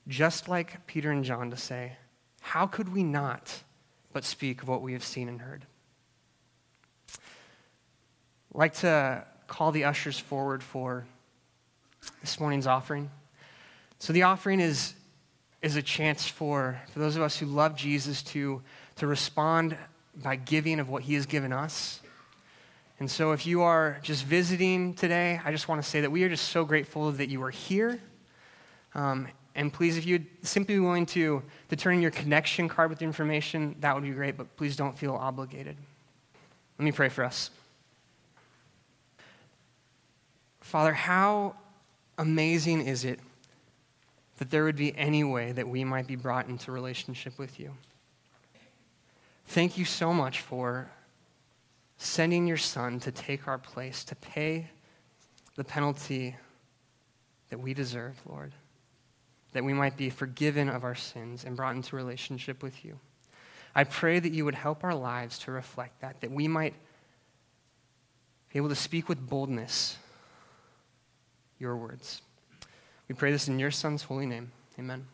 just 0.06 0.50
like 0.50 0.86
Peter 0.86 1.10
and 1.10 1.24
John, 1.24 1.50
to 1.50 1.56
say, 1.56 1.96
How 2.42 2.66
could 2.66 2.92
we 2.92 3.02
not 3.02 3.62
but 4.12 4.22
speak 4.22 4.60
of 4.60 4.68
what 4.68 4.82
we 4.82 4.92
have 4.92 5.02
seen 5.02 5.26
and 5.26 5.40
heard? 5.40 5.64
I'd 7.08 7.18
like 8.52 8.74
to 8.74 9.24
call 9.46 9.72
the 9.72 9.84
ushers 9.84 10.18
forward 10.18 10.62
for 10.62 11.06
this 12.20 12.38
morning's 12.38 12.66
offering. 12.66 13.10
So, 13.98 14.12
the 14.12 14.24
offering 14.24 14.60
is, 14.60 14.92
is 15.62 15.76
a 15.76 15.82
chance 15.82 16.28
for, 16.28 16.78
for 16.92 16.98
those 16.98 17.16
of 17.16 17.22
us 17.22 17.38
who 17.38 17.46
love 17.46 17.76
Jesus 17.76 18.22
to, 18.24 18.60
to 18.96 19.06
respond 19.06 19.74
by 20.22 20.36
giving 20.36 20.80
of 20.80 20.90
what 20.90 21.02
he 21.04 21.14
has 21.14 21.24
given 21.24 21.54
us. 21.54 22.00
And 22.98 23.10
so, 23.10 23.32
if 23.32 23.46
you 23.46 23.62
are 23.62 23.98
just 24.02 24.24
visiting 24.24 24.94
today, 24.94 25.40
I 25.44 25.52
just 25.52 25.68
want 25.68 25.82
to 25.82 25.88
say 25.88 26.00
that 26.00 26.10
we 26.10 26.24
are 26.24 26.28
just 26.30 26.48
so 26.48 26.64
grateful 26.64 27.12
that 27.12 27.28
you 27.28 27.42
are 27.42 27.50
here. 27.50 28.00
Um, 28.94 29.28
and 29.54 29.72
please, 29.72 29.98
if 29.98 30.06
you'd 30.06 30.26
simply 30.42 30.76
be 30.76 30.80
willing 30.80 31.06
to, 31.06 31.42
to 31.68 31.76
turn 31.76 31.94
in 31.94 32.02
your 32.02 32.10
connection 32.10 32.68
card 32.68 32.90
with 32.90 32.98
the 32.98 33.04
information, 33.04 33.76
that 33.80 33.94
would 33.94 34.04
be 34.04 34.10
great, 34.10 34.36
but 34.36 34.54
please 34.56 34.76
don't 34.76 34.96
feel 34.96 35.14
obligated. 35.14 35.76
Let 36.78 36.84
me 36.84 36.92
pray 36.92 37.08
for 37.08 37.24
us. 37.24 37.50
Father, 40.60 40.92
how 40.92 41.54
amazing 42.18 42.86
is 42.86 43.04
it 43.04 43.20
that 44.38 44.50
there 44.50 44.64
would 44.64 44.76
be 44.76 44.96
any 44.96 45.24
way 45.24 45.52
that 45.52 45.68
we 45.68 45.84
might 45.84 46.06
be 46.06 46.16
brought 46.16 46.48
into 46.48 46.72
relationship 46.72 47.38
with 47.38 47.60
you? 47.60 47.72
Thank 49.46 49.78
you 49.78 49.84
so 49.84 50.12
much 50.12 50.40
for 50.40 50.90
sending 51.98 52.46
your 52.46 52.56
son 52.56 53.00
to 53.00 53.10
take 53.10 53.48
our 53.48 53.58
place, 53.58 54.04
to 54.04 54.14
pay 54.16 54.68
the 55.56 55.64
penalty 55.64 56.36
that 57.48 57.58
we 57.58 57.74
deserve, 57.74 58.20
Lord, 58.26 58.52
that 59.52 59.64
we 59.64 59.72
might 59.72 59.96
be 59.96 60.10
forgiven 60.10 60.68
of 60.68 60.84
our 60.84 60.94
sins 60.94 61.44
and 61.44 61.56
brought 61.56 61.74
into 61.74 61.96
relationship 61.96 62.62
with 62.62 62.84
you. 62.84 62.98
I 63.74 63.84
pray 63.84 64.18
that 64.18 64.32
you 64.32 64.44
would 64.44 64.54
help 64.54 64.84
our 64.84 64.94
lives 64.94 65.38
to 65.40 65.50
reflect 65.50 66.00
that, 66.00 66.20
that 66.20 66.30
we 66.30 66.48
might 66.48 66.74
be 68.52 68.58
able 68.58 68.68
to 68.68 68.74
speak 68.74 69.08
with 69.08 69.26
boldness 69.28 69.96
your 71.58 71.76
words. 71.76 72.22
We 73.08 73.14
pray 73.14 73.32
this 73.32 73.48
in 73.48 73.58
your 73.58 73.70
son's 73.70 74.02
holy 74.02 74.26
name. 74.26 74.52
Amen. 74.78 75.06